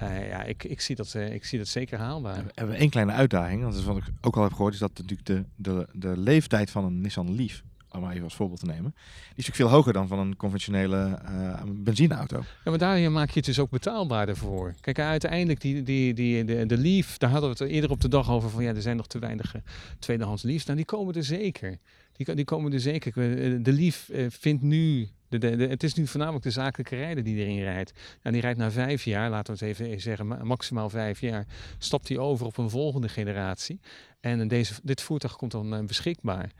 ja, 0.00 0.42
ik, 0.42 0.64
ik, 0.64 0.80
zie 0.80 0.96
dat, 0.96 1.14
ik 1.14 1.44
zie 1.44 1.58
dat 1.58 1.68
zeker 1.68 1.98
haalbaar. 1.98 2.44
We 2.44 2.50
hebben 2.54 2.76
één 2.76 2.90
kleine 2.90 3.12
uitdaging, 3.12 3.62
dat 3.62 3.74
is 3.74 3.84
wat 3.84 3.96
ik 3.96 4.04
ook 4.20 4.36
al 4.36 4.42
heb 4.42 4.52
gehoord, 4.52 4.74
is 4.74 4.80
dat 4.80 4.98
natuurlijk 4.98 5.26
de, 5.26 5.44
de, 5.56 5.86
de 5.92 6.18
leeftijd 6.18 6.70
van 6.70 6.84
een 6.84 7.00
Nissan 7.00 7.34
Leaf 7.34 7.62
om 7.96 8.02
maar 8.02 8.12
even 8.12 8.24
als 8.24 8.34
voorbeeld 8.34 8.60
te 8.60 8.66
nemen, 8.66 8.90
die 8.94 9.02
is 9.36 9.46
natuurlijk 9.46 9.56
veel 9.56 9.68
hoger 9.68 9.92
dan 9.92 10.08
van 10.08 10.18
een 10.18 10.36
conventionele 10.36 11.18
uh, 11.30 11.62
benzineauto. 11.66 12.36
Ja, 12.36 12.70
maar 12.70 12.78
daar 12.78 13.12
maak 13.12 13.28
je 13.28 13.36
het 13.36 13.44
dus 13.44 13.58
ook 13.58 13.70
betaalbaarder 13.70 14.36
voor. 14.36 14.74
Kijk, 14.80 14.98
uiteindelijk 14.98 15.60
die, 15.60 15.82
die, 15.82 16.14
die, 16.14 16.44
de, 16.44 16.66
de 16.66 16.78
Leaf, 16.78 17.18
daar 17.18 17.30
hadden 17.30 17.50
we 17.50 17.64
het 17.64 17.72
eerder 17.72 17.90
op 17.90 18.00
de 18.00 18.08
dag 18.08 18.30
over 18.30 18.50
van 18.50 18.62
ja, 18.62 18.74
er 18.74 18.82
zijn 18.82 18.96
nog 18.96 19.06
te 19.06 19.18
weinig 19.18 19.54
eh, 19.54 19.60
tweedehands 19.98 20.42
Leafs. 20.42 20.64
Nou, 20.64 20.76
die 20.76 20.86
komen 20.86 21.14
er 21.14 21.24
zeker. 21.24 21.78
Die, 22.12 22.34
die 22.34 22.44
komen 22.44 22.72
er 22.72 22.80
zeker. 22.80 23.08
Eh, 23.08 23.56
de 23.60 23.72
Leaf 23.72 24.10
vindt 24.28 24.62
nu 24.62 25.08
de, 25.28 25.48
het 25.48 25.82
is 25.82 25.94
nu 25.94 26.06
voornamelijk 26.06 26.44
de 26.44 26.50
zakelijke 26.50 26.96
rijder 26.96 27.24
die 27.24 27.36
erin 27.36 27.62
rijdt. 27.62 27.92
Nou, 28.22 28.34
die 28.34 28.44
rijdt 28.44 28.58
na 28.58 28.70
vijf 28.70 29.04
jaar, 29.04 29.30
laten 29.30 29.58
we 29.58 29.66
het 29.66 29.78
even 29.78 30.00
zeggen, 30.00 30.46
maximaal 30.46 30.90
vijf 30.90 31.20
jaar, 31.20 31.46
stapt 31.78 32.08
hij 32.08 32.18
over 32.18 32.46
op 32.46 32.56
een 32.56 32.70
volgende 32.70 33.08
generatie. 33.08 33.80
En 34.20 34.48
deze, 34.48 34.74
dit 34.82 35.02
voertuig 35.02 35.36
komt 35.36 35.50
dan 35.50 35.86
beschikbaar. 35.86 36.50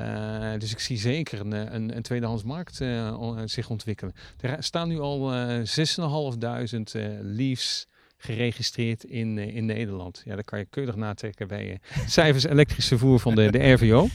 Uh, 0.00 0.52
dus 0.58 0.72
ik 0.72 0.78
zie 0.78 0.98
zeker 0.98 1.40
een, 1.40 1.52
eh, 1.52 1.72
een, 1.74 1.96
een 1.96 2.02
tweedehands 2.02 2.42
markt 2.42 2.80
uh, 2.80 3.38
zich 3.44 3.70
ontwikkelen. 3.70 4.14
Er 4.40 4.62
staan 4.62 4.88
nu 4.88 5.00
al 5.00 5.34
uh, 5.34 5.58
6.500 5.58 7.00
Leafs 7.22 7.86
geregistreerd 8.16 9.04
in, 9.04 9.38
in 9.38 9.64
Nederland. 9.64 10.22
Ja, 10.24 10.34
daar 10.34 10.44
kan 10.44 10.58
je 10.58 10.66
keurig 10.70 10.96
natrekken 10.96 11.48
bij 11.48 11.80
cijfers 12.06 12.44
elektrisch 12.44 12.86
vervoer 12.86 13.20
van 13.20 13.34
de, 13.34 13.50
de 13.50 13.58
RVO. 13.72 14.08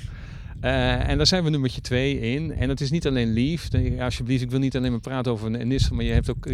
en 0.59 1.17
daar 1.17 1.27
zijn 1.27 1.43
we 1.43 1.49
nummertje 1.49 1.81
twee 1.81 2.19
in. 2.19 2.53
En 2.53 2.69
het 2.69 2.81
is 2.81 2.91
niet 2.91 3.07
alleen 3.07 3.33
Leaf. 3.33 3.67
alsjeblieft, 3.99 4.43
ik 4.43 4.51
wil 4.51 4.59
niet 4.59 4.75
alleen 4.75 4.91
maar 4.91 4.99
praten 4.99 5.31
over 5.31 5.53
een 5.53 5.67
Nissan, 5.67 5.95
maar 5.95 6.05
je 6.05 6.13
hebt 6.13 6.29
ook 6.29 6.47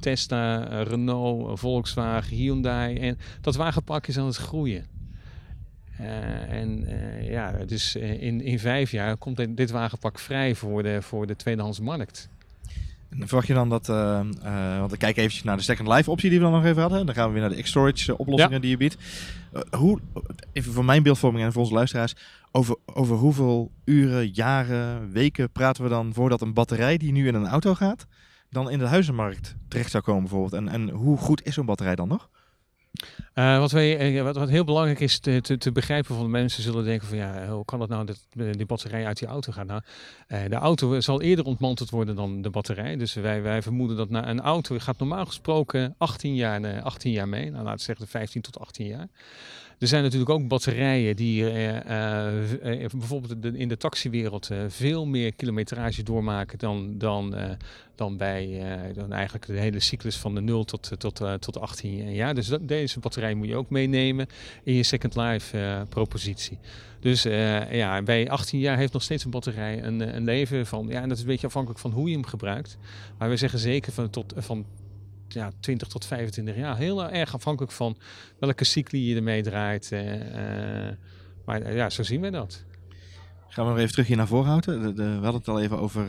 Tesla, 0.00 0.82
Renault, 0.82 1.58
Volkswagen, 1.58 2.36
Hyundai. 2.36 2.96
En 2.96 3.18
dat 3.40 3.56
wagenpark 3.56 4.06
is 4.06 4.18
aan 4.18 4.26
het 4.26 4.36
groeien. 4.36 4.99
Uh, 6.00 6.52
en 6.52 6.84
uh, 6.88 7.30
ja, 7.30 7.52
dus 7.66 7.96
in, 7.96 8.40
in 8.40 8.58
vijf 8.58 8.90
jaar 8.90 9.16
komt 9.16 9.36
dit, 9.36 9.56
dit, 9.56 9.70
wagenpak 9.70 10.18
vrij 10.18 10.54
voor 10.54 10.82
de, 10.82 11.02
voor 11.02 11.26
de 11.26 11.36
tweedehands 11.36 11.80
markt. 11.80 12.28
En 13.10 13.18
verwacht 13.18 13.46
je 13.46 13.54
dan 13.54 13.68
dat, 13.68 13.86
want 14.78 14.92
ik 14.92 14.98
kijk 14.98 15.16
eventjes 15.16 15.42
naar 15.42 15.56
de 15.56 15.62
second 15.62 15.88
life 15.88 16.10
optie 16.10 16.30
die 16.30 16.38
we 16.38 16.44
dan 16.44 16.54
nog 16.54 16.64
even 16.64 16.80
hadden. 16.80 17.06
Dan 17.06 17.14
gaan 17.14 17.26
we 17.26 17.32
weer 17.32 17.40
naar 17.40 17.56
de 17.56 17.62
X-Storage 17.62 18.18
oplossingen 18.18 18.54
ja. 18.54 18.58
die 18.58 18.70
je 18.70 18.76
biedt. 18.76 18.96
hoe, 19.76 20.00
even 20.52 20.72
voor 20.72 20.84
mijn 20.84 21.02
beeldvorming 21.02 21.44
en 21.44 21.52
voor 21.52 21.62
onze 21.62 21.74
luisteraars, 21.74 22.14
over, 22.52 22.76
over 22.86 23.16
hoeveel 23.16 23.70
uren, 23.84 24.28
jaren, 24.28 25.12
weken 25.12 25.50
praten 25.50 25.82
we 25.82 25.88
dan 25.88 26.14
voordat 26.14 26.40
een 26.40 26.54
batterij 26.54 26.96
die 26.96 27.12
nu 27.12 27.26
in 27.26 27.34
een 27.34 27.46
auto 27.46 27.74
gaat, 27.74 28.06
dan 28.50 28.70
in 28.70 28.78
de 28.78 28.86
huizenmarkt 28.86 29.54
terecht 29.68 29.90
zou 29.90 30.02
komen 30.02 30.22
bijvoorbeeld? 30.22 30.52
En, 30.52 30.68
en 30.68 30.88
hoe 30.88 31.16
goed 31.16 31.46
is 31.46 31.54
zo'n 31.54 31.66
batterij 31.66 31.94
dan 31.94 32.08
nog? 32.08 32.28
Uh, 33.34 33.58
wat, 33.58 33.70
wij, 33.70 34.12
uh, 34.12 34.22
wat, 34.22 34.36
wat, 34.36 34.48
heel 34.48 34.64
belangrijk 34.64 35.00
is 35.00 35.18
te, 35.18 35.40
te, 35.40 35.58
te, 35.58 35.72
begrijpen 35.72 36.14
van 36.14 36.24
de 36.24 36.30
mensen 36.30 36.62
zullen 36.62 36.84
denken 36.84 37.08
van 37.08 37.16
ja, 37.16 37.48
hoe 37.48 37.64
kan 37.64 37.80
het 37.80 37.90
nou 37.90 38.06
dat 38.06 38.18
die 38.56 38.66
batterij 38.66 39.06
uit 39.06 39.18
die 39.18 39.28
auto 39.28 39.52
gaat? 39.52 39.66
Nou, 39.66 39.82
de 40.48 40.54
auto 40.54 41.00
zal 41.00 41.22
eerder 41.22 41.44
ontmanteld 41.44 41.90
worden 41.90 42.16
dan 42.16 42.42
de 42.42 42.50
batterij. 42.50 42.96
Dus 42.96 43.14
wij, 43.14 43.42
wij 43.42 43.62
vermoeden 43.62 43.96
dat 43.96 44.08
een 44.10 44.40
auto 44.40 44.78
gaat 44.78 44.98
normaal 44.98 45.26
gesproken 45.26 45.94
18 45.98 46.34
jaar, 46.34 46.82
18 46.82 47.12
jaar 47.12 47.28
mee. 47.28 47.50
Nou, 47.50 47.64
laten 47.64 47.78
we 47.78 47.82
zeggen 47.82 48.06
15 48.06 48.40
tot 48.40 48.58
18 48.58 48.86
jaar. 48.86 49.08
Er 49.78 49.88
zijn 49.88 50.02
natuurlijk 50.02 50.30
ook 50.30 50.48
batterijen 50.48 51.16
die 51.16 51.44
bijvoorbeeld 52.90 53.54
in 53.54 53.68
de 53.68 53.76
taxiwereld 53.76 54.50
veel 54.68 55.06
meer 55.06 55.34
kilometrage 55.34 56.02
doormaken 56.02 56.58
dan, 56.58 56.98
dan, 56.98 57.34
dan 58.00 58.16
bij 58.16 58.62
dan 58.94 59.12
eigenlijk 59.12 59.46
de 59.46 59.58
hele 59.58 59.80
cyclus 59.80 60.16
van 60.16 60.34
de 60.34 60.40
0 60.40 60.64
tot, 60.64 60.90
tot, 60.98 61.22
tot 61.38 61.60
18 61.60 62.14
jaar. 62.14 62.34
Dus 62.34 62.50
deze 62.60 63.00
batterij 63.00 63.34
moet 63.34 63.48
je 63.48 63.56
ook 63.56 63.70
meenemen 63.70 64.26
in 64.62 64.74
je 64.74 64.82
Second 64.82 65.16
Life 65.16 65.84
propositie. 65.88 66.58
Dus 67.00 67.22
ja, 67.70 68.02
bij 68.02 68.30
18 68.30 68.58
jaar 68.58 68.76
heeft 68.76 68.92
nog 68.92 69.02
steeds 69.02 69.24
een 69.24 69.30
batterij 69.30 69.82
een, 69.82 70.16
een 70.16 70.24
leven 70.24 70.66
van, 70.66 70.86
ja, 70.88 71.02
en 71.02 71.08
dat 71.08 71.16
is 71.16 71.22
een 71.22 71.28
beetje 71.28 71.46
afhankelijk 71.46 71.80
van 71.80 71.90
hoe 71.90 72.08
je 72.08 72.14
hem 72.14 72.26
gebruikt. 72.26 72.78
Maar 73.18 73.28
we 73.28 73.36
zeggen 73.36 73.58
zeker 73.58 73.92
van, 73.92 74.10
tot, 74.10 74.32
van 74.36 74.66
ja, 75.28 75.50
20 75.60 75.88
tot 75.88 76.04
25 76.04 76.56
jaar. 76.56 76.76
Heel 76.76 77.10
erg 77.10 77.34
afhankelijk 77.34 77.72
van 77.72 77.96
welke 78.38 78.64
cycli 78.64 79.08
je 79.08 79.16
ermee 79.16 79.42
draait. 79.42 79.90
Maar 81.44 81.74
ja, 81.74 81.90
zo 81.90 82.02
zien 82.02 82.20
we 82.20 82.30
dat. 82.30 82.64
Gaan 83.50 83.64
we 83.64 83.70
nog 83.70 83.78
even 83.78 83.90
terug 83.90 84.06
hier 84.06 84.16
naar 84.16 84.26
voren 84.26 84.48
houden. 84.48 84.82
De, 84.82 84.92
de, 84.92 85.02
we 85.02 85.22
hadden 85.22 85.34
het 85.34 85.48
al 85.48 85.60
even 85.60 85.78
over 85.78 86.06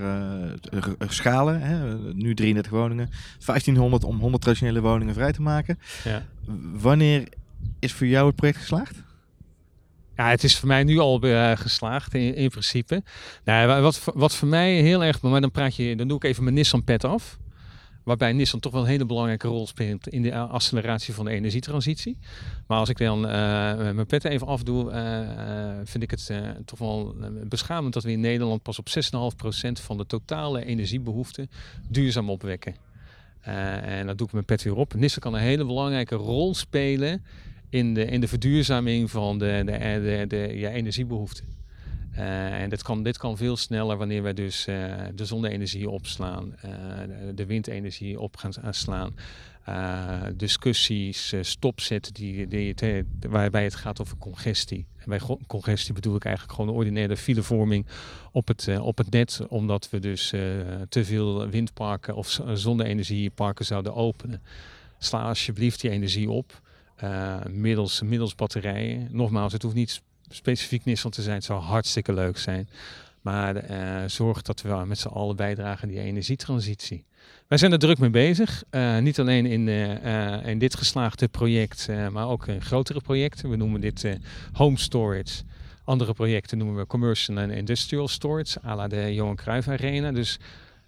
uh, 0.73 0.89
schalen. 1.08 1.62
Hè? 1.62 1.97
Nu 2.13 2.34
33 2.34 2.71
woningen. 2.71 3.10
1500 3.45 4.04
om 4.04 4.19
100 4.19 4.43
traditionele 4.43 4.82
woningen 4.82 5.13
vrij 5.13 5.32
te 5.32 5.41
maken. 5.41 5.80
Ja. 6.04 6.25
Wanneer 6.73 7.27
is 7.80 7.93
voor 7.93 8.08
jou 8.08 8.27
het 8.27 8.36
project 8.36 8.58
geslaagd? 8.58 9.04
Ja, 10.15 10.30
het 10.30 10.43
is 10.43 10.58
voor 10.58 10.67
mij 10.67 10.84
nu 10.84 10.97
al 10.97 11.25
uh, 11.25 11.51
geslaagd 11.56 12.13
in, 12.13 12.36
in 12.36 12.49
principe. 12.49 13.04
Nou, 13.43 13.82
wat, 13.82 14.01
wat 14.13 14.36
voor 14.36 14.47
mij 14.47 14.82
heel 14.82 15.04
erg, 15.04 15.21
maar 15.21 15.41
dan 15.41 15.51
praat 15.51 15.75
je, 15.75 15.95
dan 15.95 16.08
doe 16.08 16.17
ik 16.17 16.23
even 16.23 16.43
mijn 16.43 16.56
Nissan 16.56 16.84
pet 16.84 17.04
af. 17.04 17.38
Waarbij 18.03 18.33
Nissan 18.33 18.59
toch 18.59 18.71
wel 18.71 18.81
een 18.81 18.87
hele 18.87 19.05
belangrijke 19.05 19.47
rol 19.47 19.67
speelt 19.67 20.07
in 20.07 20.21
de 20.21 20.35
acceleratie 20.35 21.13
van 21.13 21.25
de 21.25 21.31
energietransitie. 21.31 22.17
Maar 22.67 22.77
als 22.77 22.89
ik 22.89 22.97
dan 22.97 23.25
uh, 23.25 23.31
mijn 23.91 24.05
pet 24.05 24.23
even 24.23 24.47
afdoe, 24.47 24.91
uh, 24.91 25.79
vind 25.83 26.03
ik 26.03 26.11
het 26.11 26.31
toch 26.65 26.79
wel 26.79 27.15
beschamend 27.43 27.93
dat 27.93 28.03
we 28.03 28.11
in 28.11 28.19
Nederland 28.19 28.61
pas 28.61 28.79
op 28.79 28.87
6,5% 28.89 29.71
van 29.71 29.97
de 29.97 30.05
totale 30.05 30.65
energiebehoefte 30.65 31.47
duurzaam 31.89 32.29
opwekken. 32.29 32.75
en 33.41 34.07
dat 34.07 34.17
doe 34.17 34.27
ik 34.27 34.33
mijn 34.33 34.45
pet 34.45 34.63
weer 34.63 34.75
op. 34.75 34.93
Nissan 34.93 35.21
kan 35.21 35.33
een 35.33 35.39
hele 35.39 35.65
belangrijke 35.65 36.15
rol 36.15 36.55
spelen 36.55 37.23
in 37.69 37.93
de, 37.93 38.05
in 38.05 38.21
de 38.21 38.27
verduurzaming 38.27 39.11
van 39.11 39.39
de, 39.39 39.61
de, 39.65 39.77
de, 40.01 40.25
de 40.27 40.57
ja, 40.57 40.69
energiebehoeften. 40.69 41.61
En 42.13 42.69
dit 42.69 42.84
kan, 42.84 43.04
dit 43.04 43.17
kan 43.17 43.38
veel 43.38 43.58
sneller 43.58 43.97
wanneer 43.97 44.24
wij 44.24 44.34
dus 44.34 44.63
de 45.15 45.26
zonne-energie 45.26 45.89
opslaan, 45.89 46.56
de, 47.08 47.32
de 47.36 47.45
windenergie 47.45 48.19
op 48.19 48.38
gaan 48.38 48.74
slaan. 48.74 49.15
Discussies, 50.38 51.34
stopzetten 51.41 52.13
die, 52.13 52.47
die, 52.47 52.76
waarbij 53.30 53.63
het 53.63 53.76
gaat 53.76 54.02
over 54.02 54.17
congestie. 54.17 54.86
En 54.97 55.06
bij 55.10 55.19
congestie 55.47 55.93
bedoel 55.93 56.15
ik 56.15 56.26
eigenlijk 56.26 56.56
gewoon 56.56 56.71
de 56.71 56.78
ordinaire 56.78 57.17
filevorming 57.17 57.86
op 58.32 58.47
het, 58.47 58.80
op 58.80 58.97
het 58.97 59.12
net, 59.12 59.41
omdat 59.47 59.89
we 59.89 60.00
dus 60.00 60.30
te 60.89 61.06
veel 61.06 61.47
windparken 61.47 62.15
of 62.15 62.39
zonne-energieparken 62.54 63.65
zouden 63.65 63.95
openen. 63.95 64.41
Sla 64.97 65.21
alsjeblieft 65.21 65.82
die 65.82 65.89
energie 65.89 66.30
op 66.30 66.62
middels, 67.50 68.02
middels 68.02 68.36
batterijen. 68.36 69.08
Nogmaals, 69.12 69.54
het 69.54 69.62
hoeft 69.62 69.76
niet 69.76 70.02
specifiek 70.31 70.85
Nissan 70.85 71.11
te 71.11 71.21
zijn, 71.21 71.41
zou 71.41 71.61
hartstikke 71.61 72.13
leuk 72.13 72.37
zijn. 72.37 72.69
Maar 73.21 73.63
zorg 74.09 74.41
dat 74.41 74.61
we 74.61 74.83
met 74.85 74.99
z'n 74.99 75.07
allen 75.07 75.35
bijdragen 75.35 75.83
aan 75.83 75.93
die 75.93 76.03
energietransitie. 76.03 77.03
Wij 77.47 77.57
zijn 77.57 77.71
er 77.71 77.79
druk 77.79 77.99
mee 77.99 78.09
bezig. 78.09 78.63
Uh, 78.71 78.97
niet 78.97 79.19
alleen 79.19 79.45
in, 79.45 79.67
uh, 79.67 80.47
in 80.47 80.59
dit 80.59 80.75
geslaagde 80.75 81.27
project, 81.27 81.87
maar 82.11 82.27
ook 82.27 82.47
in 82.47 82.61
grotere 82.61 83.01
projecten. 83.01 83.49
We 83.49 83.55
noemen 83.55 83.81
dit 83.81 84.17
home 84.53 84.77
storage. 84.77 85.43
Andere 85.83 86.13
projecten 86.13 86.57
noemen 86.57 86.75
we 86.77 86.87
commercial 86.87 87.37
en 87.37 87.49
industrial 87.49 88.07
storage, 88.07 88.59
à 88.65 88.75
la 88.75 88.87
de 88.87 89.13
Johan 89.13 89.35
Cruijff 89.35 89.67
Arena. 89.67 90.11
Dus 90.11 90.39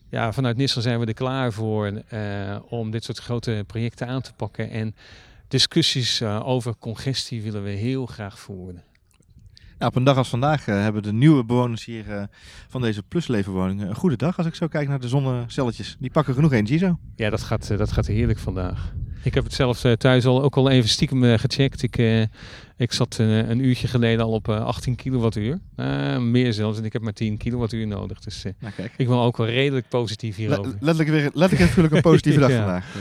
ja, 0.09 0.33
vanuit 0.33 0.57
Nissan 0.57 0.81
zijn 0.81 0.99
we 0.99 1.05
er 1.05 1.13
klaar 1.13 1.51
voor 1.51 2.01
om 2.69 2.91
dit 2.91 3.03
soort 3.03 3.19
grote 3.19 3.63
projecten 3.67 4.07
aan 4.07 4.21
te 4.21 4.33
pakken. 4.33 4.69
En 4.69 4.95
discussies 5.47 6.21
over 6.21 6.75
congestie 6.79 7.41
willen 7.41 7.63
we 7.63 7.69
heel 7.69 8.05
graag 8.05 8.39
voeren. 8.39 8.83
Nou, 9.83 9.95
op 9.95 10.01
een 10.01 10.07
dag 10.07 10.17
als 10.17 10.29
vandaag 10.29 10.67
uh, 10.67 10.75
hebben 10.75 11.03
de 11.03 11.13
nieuwe 11.13 11.45
bewoners 11.45 11.85
hier 11.85 12.07
uh, 12.07 12.23
van 12.67 12.81
deze 12.81 13.03
pluslevenwoningen 13.03 13.89
een 13.89 13.95
goede 13.95 14.15
dag. 14.15 14.37
Als 14.37 14.47
ik 14.47 14.55
zo 14.55 14.67
kijk 14.67 14.87
naar 14.87 14.99
de 14.99 15.07
zonnecelletjes. 15.07 15.95
Die 15.99 16.11
pakken 16.11 16.33
genoeg 16.33 16.51
energie 16.51 16.77
zo. 16.77 16.97
Ja, 17.15 17.29
dat 17.29 17.41
gaat, 17.41 17.69
uh, 17.71 17.77
dat 17.77 17.91
gaat 17.91 18.07
heerlijk 18.07 18.39
vandaag. 18.39 18.93
Ik 19.23 19.33
heb 19.33 19.43
het 19.43 19.53
zelf 19.53 19.85
thuis 19.97 20.25
al 20.25 20.43
ook 20.43 20.55
al 20.55 20.69
even 20.69 20.89
stiekem 20.89 21.37
gecheckt. 21.37 21.83
Ik, 21.83 21.97
ik 22.77 22.93
zat 22.93 23.17
een, 23.17 23.49
een, 23.49 23.59
uurtje 23.59 23.87
geleden 23.87 24.25
al 24.25 24.31
op 24.31 24.49
18 24.49 24.95
kilowattuur. 24.95 25.59
meer 26.19 26.53
zelfs. 26.53 26.77
En 26.77 26.85
ik 26.85 26.93
heb 26.93 27.01
maar 27.01 27.13
10 27.13 27.37
kilowattuur 27.37 27.87
nodig. 27.87 28.19
Dus 28.19 28.43
nou, 28.59 28.73
ik 28.97 29.07
ben 29.07 29.17
ook 29.17 29.37
wel 29.37 29.47
redelijk 29.47 29.87
positief 29.89 30.35
hierover. 30.35 30.71
Le 30.71 30.77
letterlijk, 30.79 31.09
weer, 31.09 31.29
letterlijk 31.33 31.59
natuurlijk 31.59 31.93
een 31.93 32.01
positieve 32.11 32.39
dag 32.39 32.51
vandaag. 32.51 32.95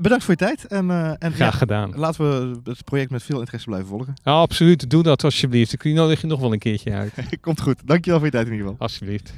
bedankt 0.00 0.24
voor 0.24 0.34
je 0.38 0.44
tijd. 0.44 0.66
En, 0.66 0.90
en 1.18 1.32
Graag 1.32 1.38
ja, 1.38 1.50
gedaan. 1.50 1.92
Laten 1.96 2.30
we 2.30 2.60
het 2.70 2.84
project 2.84 3.10
met 3.10 3.22
veel 3.22 3.38
interesse 3.38 3.68
blijven 3.68 3.88
volgen. 3.88 4.14
Ja, 4.24 4.32
absoluut. 4.32 4.90
Doe 4.90 5.02
dat 5.02 5.24
alsjeblieft. 5.24 5.72
Ik 5.72 5.84
nodig 5.84 6.20
je 6.20 6.26
nog 6.26 6.40
wel 6.40 6.52
een 6.52 6.58
keertje 6.58 6.92
uit. 6.92 7.12
Komt 7.40 7.60
goed. 7.60 7.80
Dankjewel 7.84 8.18
voor 8.18 8.28
je 8.28 8.34
tijd 8.34 8.46
in 8.46 8.52
ieder 8.52 8.66
geval. 8.68 8.86
Alsjeblieft. 8.86 9.32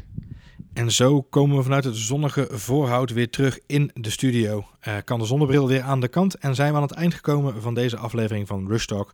En 0.72 0.92
zo 0.92 1.22
komen 1.22 1.56
we 1.56 1.62
vanuit 1.62 1.85
het 1.85 1.96
zonnige 1.96 2.48
voorhout 2.50 3.11
weer 3.11 3.30
terug 3.30 3.59
in 3.66 3.90
de 3.94 4.11
studio. 4.11 4.64
Uh, 4.88 4.94
kan 5.04 5.18
de 5.18 5.24
zonnebril 5.24 5.66
weer 5.66 5.83
aan 5.83 6.00
de 6.00 6.09
kant 6.09 6.35
en 6.35 6.54
zijn 6.54 6.70
we 6.70 6.76
aan 6.76 6.83
het 6.83 6.92
eind 6.92 7.14
gekomen 7.14 7.62
van 7.62 7.74
deze 7.74 7.96
aflevering 7.96 8.46
van 8.46 8.68
Rush 8.68 8.85
Talk. 8.85 9.12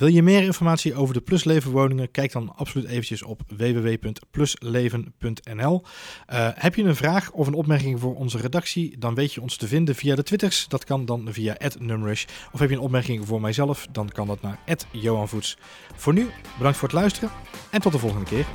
Wil 0.00 0.08
je 0.08 0.22
meer 0.22 0.42
informatie 0.42 0.94
over 0.94 1.14
de 1.14 1.20
Plusleven 1.20 2.10
Kijk 2.10 2.32
dan 2.32 2.52
absoluut 2.56 2.88
eventjes 2.88 3.22
op 3.22 3.40
www.plusleven.nl. 3.56 5.82
Uh, 6.30 6.46
eh, 6.46 6.52
heb 6.54 6.74
je 6.74 6.82
een 6.82 6.96
vraag 6.96 7.30
of 7.30 7.46
een 7.46 7.54
opmerking 7.54 8.00
voor 8.00 8.14
onze 8.14 8.38
redactie? 8.38 8.98
Dan 8.98 9.14
weet 9.14 9.32
je 9.32 9.40
ons 9.40 9.56
te 9.56 9.66
vinden 9.66 9.94
via 9.94 10.14
de 10.14 10.22
Twitters. 10.22 10.68
Dat 10.68 10.84
kan 10.84 11.04
dan 11.04 11.28
via 11.30 11.56
@numrush. 11.78 12.24
Of 12.52 12.60
heb 12.60 12.68
je 12.68 12.74
een 12.76 12.82
opmerking 12.82 13.26
voor 13.26 13.40
mijzelf? 13.40 13.86
Dan 13.92 14.08
kan 14.08 14.26
dat 14.26 14.42
naar 14.42 14.58
@johanvoets. 14.90 15.58
Voor 15.96 16.12
nu 16.12 16.28
bedankt 16.56 16.78
voor 16.78 16.88
het 16.88 16.96
luisteren 16.96 17.30
en 17.70 17.80
tot 17.80 17.92
de 17.92 17.98
volgende 17.98 18.26
keer. 18.26 18.46